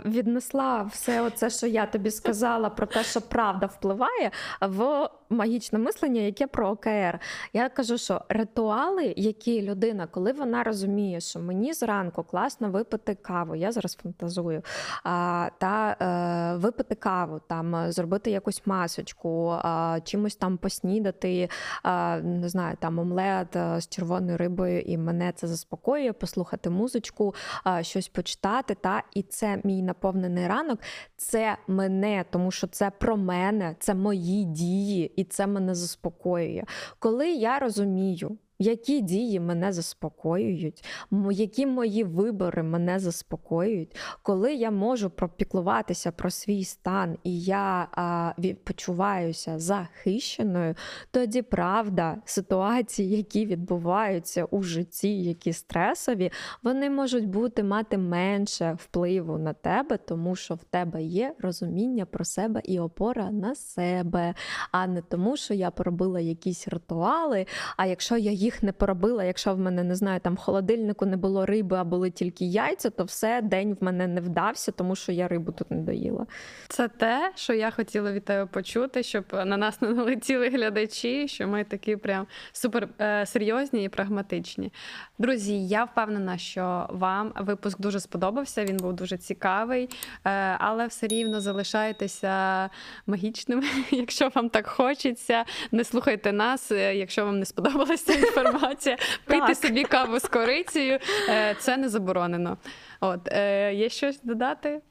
віднесла 0.06 0.84
все 0.84 1.22
оце, 1.22 1.50
що 1.50 1.68
я 1.68 1.86
тобі 1.86 2.12
сказала, 2.12 2.70
про 2.70 2.88
те, 2.88 3.04
що 3.04 3.22
правда 3.22 3.66
впливає, 3.66 4.32
в 4.62 5.10
магічне 5.30 5.80
мислення, 5.80 6.22
яке 6.22 6.48
про 6.48 6.70
ОКР. 6.70 7.20
Я 7.54 7.70
кажу, 7.70 7.98
що 7.98 8.22
ритуали, 8.30 9.14
які 9.18 9.62
людина, 9.62 10.08
коли 10.08 10.32
вона 10.32 10.64
розуміє, 10.64 11.20
що 11.20 11.40
мені 11.40 11.74
зранку 11.74 12.24
класно 12.24 12.70
випити 12.70 13.16
каву, 13.16 13.56
я 13.56 13.72
зараз 13.72 13.96
фантазую, 13.96 14.62
а, 15.04 15.50
та 15.58 15.98
е, 16.02 16.58
випити 16.58 16.96
каву, 16.96 17.42
там 17.48 17.76
е, 17.76 17.92
зробити 17.92 18.32
якусь 18.32 18.62
масочку, 18.66 19.50
а, 19.50 20.00
чимось 20.04 20.36
там 20.36 20.58
поснідати, 20.58 21.50
а, 21.84 22.18
не 22.18 22.50
знаю, 22.50 22.78
там 22.80 23.00
омлет 23.00 23.54
з 23.54 23.88
червоною 23.90 24.38
рибою, 24.38 24.82
і 24.82 24.98
мене 24.98 25.32
це 25.36 25.48
заспокоює, 25.48 25.99
послухати 26.14 26.70
музичку, 26.70 27.36
щось 27.82 28.08
почитати. 28.08 28.76
Та 28.76 29.04
і 29.14 29.24
це 29.24 29.62
мій 29.64 29.82
наповнений 29.82 30.48
ранок. 30.48 30.80
Це 31.18 31.58
мене, 31.68 32.26
тому 32.30 32.52
що 32.52 32.68
це 32.68 32.90
про 32.90 33.18
мене, 33.18 33.76
це 33.80 33.94
мої 33.94 34.44
дії, 34.44 35.14
і 35.16 35.24
це 35.24 35.48
мене 35.48 35.76
заспокоює. 35.76 36.64
Коли 37.00 37.32
я 37.32 37.60
розумію. 37.60 38.38
Які 38.62 39.02
дії 39.02 39.40
мене 39.40 39.72
заспокоюють, 39.72 40.86
які 41.32 41.66
мої 41.66 42.04
вибори 42.04 42.64
мене 42.64 43.00
заспокоюють, 43.00 43.96
коли 44.24 44.54
я 44.54 44.72
можу 44.72 45.10
пропіклуватися 45.10 46.12
про 46.12 46.30
свій 46.30 46.64
стан 46.64 47.18
і 47.24 47.42
я 47.42 47.88
а, 47.92 48.34
почуваюся 48.64 49.60
захищеною, 49.60 50.76
тоді 51.12 51.42
правда 51.42 52.18
ситуації, 52.26 53.18
які 53.18 53.46
відбуваються 53.46 54.46
у 54.46 54.64
житті, 54.64 55.24
які 55.24 55.54
стресові, 55.54 56.32
вони 56.64 56.90
можуть 56.90 57.28
бути 57.28 57.64
мати 57.64 57.98
менше 57.98 58.78
впливу 58.80 59.38
на 59.38 59.54
тебе, 59.54 59.98
тому 59.98 60.36
що 60.36 60.56
в 60.56 60.64
тебе 60.64 61.04
є 61.04 61.36
розуміння 61.40 62.06
про 62.06 62.26
себе 62.26 62.62
і 62.64 62.80
опора 62.80 63.32
на 63.32 63.56
себе, 63.56 64.34
а 64.72 64.88
не 64.88 65.02
тому, 65.02 65.38
що 65.38 65.54
я 65.54 65.72
поробила 65.72 66.20
якісь 66.20 66.68
ритуали. 66.68 67.46
А 67.78 67.86
якщо 67.86 68.18
я 68.18 68.32
їх 68.32 68.49
їх 68.50 68.64
не 68.64 68.72
поробила, 68.72 69.24
якщо 69.24 69.54
в 69.54 69.60
мене 69.60 69.84
не 69.84 69.96
знаю, 69.96 70.20
там 70.20 70.34
в 70.34 70.38
холодильнику 70.38 71.06
не 71.06 71.18
було 71.18 71.46
риби, 71.46 71.78
а 71.78 71.84
були 71.84 72.10
тільки 72.12 72.46
яйця, 72.46 72.90
то 72.90 73.04
все 73.04 73.42
день 73.42 73.78
в 73.82 73.84
мене 73.84 74.08
не 74.08 74.22
вдався, 74.22 74.72
тому 74.72 74.96
що 74.96 75.12
я 75.12 75.28
рибу 75.28 75.52
тут 75.52 75.72
не 75.72 75.78
доїла. 75.78 76.26
Це 76.68 76.88
те, 76.88 77.32
що 77.36 77.54
я 77.54 77.72
хотіла 77.72 78.12
від 78.12 78.26
тебе 78.26 78.46
почути, 78.46 79.04
щоб 79.04 79.26
на 79.32 79.58
нас 79.58 79.82
не 79.82 79.90
налетіли 79.90 80.50
глядачі, 80.50 81.28
що 81.28 81.48
ми 81.48 81.64
такі 81.64 81.96
прям 81.96 82.28
супер 82.52 82.90
е, 83.02 83.26
серйозні 83.26 83.84
і 83.84 83.90
прагматичні. 83.90 84.74
Друзі, 85.20 85.68
я 85.68 85.84
впевнена, 85.84 86.38
що 86.38 86.88
вам 86.90 87.34
випуск 87.36 87.82
дуже 87.82 88.00
сподобався. 88.00 88.66
Він 88.66 88.78
був 88.78 88.94
дуже 88.94 89.18
цікавий, 89.18 89.90
е, 90.26 90.30
але 90.60 90.88
все 90.88 91.08
рівно 91.08 91.42
залишайтеся 91.42 92.70
магічними, 93.08 93.64
якщо 93.92 94.30
вам 94.36 94.50
так 94.50 94.68
хочеться. 94.68 95.46
Не 95.72 95.84
слухайте 95.84 96.32
нас, 96.32 96.72
е, 96.72 96.96
якщо 96.96 97.26
вам 97.26 97.40
не 97.40 97.46
сподобалася 97.46 98.14
інформація. 98.42 98.98
Пийте 99.26 99.56
собі 99.56 99.84
каву 99.84 100.20
з 100.20 100.28
корицею. 100.28 101.00
Е, 101.30 101.56
Це 101.60 101.78
не 101.78 101.90
заборонено. 101.90 102.58
От 103.00 103.28
е, 103.32 103.74
є 103.74 103.90
щось 103.90 104.22
додати? 104.22 104.82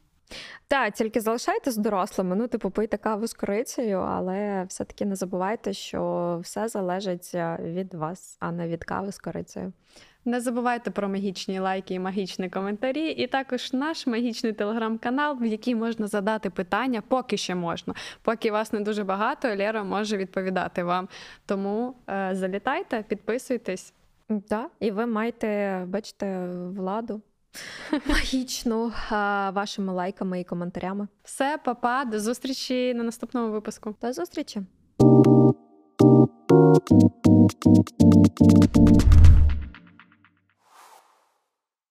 Так, 0.68 0.94
тільки 0.94 1.20
залишайтесь 1.20 1.76
дорослими. 1.76 2.36
Ну, 2.36 2.48
типу, 2.48 2.70
пийте 2.70 2.96
каву 2.96 3.26
з 3.26 3.34
корицею, 3.34 3.98
але 3.98 4.64
все-таки 4.68 5.04
не 5.04 5.16
забувайте, 5.16 5.72
що 5.72 6.40
все 6.42 6.68
залежить 6.68 7.30
е, 7.34 7.58
від 7.62 7.94
вас, 7.94 8.36
а 8.40 8.52
не 8.52 8.68
від 8.68 8.84
кави 8.84 9.12
з 9.12 9.18
корицею. 9.18 9.72
Не 10.28 10.40
забувайте 10.40 10.90
про 10.90 11.08
магічні 11.08 11.58
лайки 11.58 11.94
і 11.94 11.98
магічні 11.98 12.48
коментарі, 12.48 13.10
і 13.10 13.26
також 13.26 13.72
наш 13.72 14.06
магічний 14.06 14.52
телеграм-канал, 14.52 15.36
в 15.40 15.46
який 15.46 15.74
можна 15.74 16.06
задати 16.06 16.50
питання, 16.50 17.02
поки 17.08 17.36
ще 17.36 17.54
можна. 17.54 17.94
Поки 18.22 18.50
вас 18.50 18.72
не 18.72 18.80
дуже 18.80 19.04
багато, 19.04 19.48
Лера 19.48 19.84
може 19.84 20.16
відповідати 20.16 20.84
вам. 20.84 21.08
Тому 21.46 21.94
е, 22.10 22.30
залітайте, 22.32 23.04
підписуйтесь. 23.08 23.92
Так, 24.48 24.70
і 24.80 24.90
ви 24.90 25.06
маєте, 25.06 25.82
бачите, 25.86 26.48
владу 26.76 27.22
магічну 28.06 28.92
а, 29.10 29.50
вашими 29.50 29.92
лайками 29.92 30.40
і 30.40 30.44
коментарями. 30.44 31.08
Все, 31.24 31.58
папа, 31.64 32.04
до 32.04 32.20
зустрічі 32.20 32.94
на 32.94 33.02
наступному 33.02 33.52
випуску. 33.52 33.94
До 34.02 34.12
зустрічі! 34.12 34.62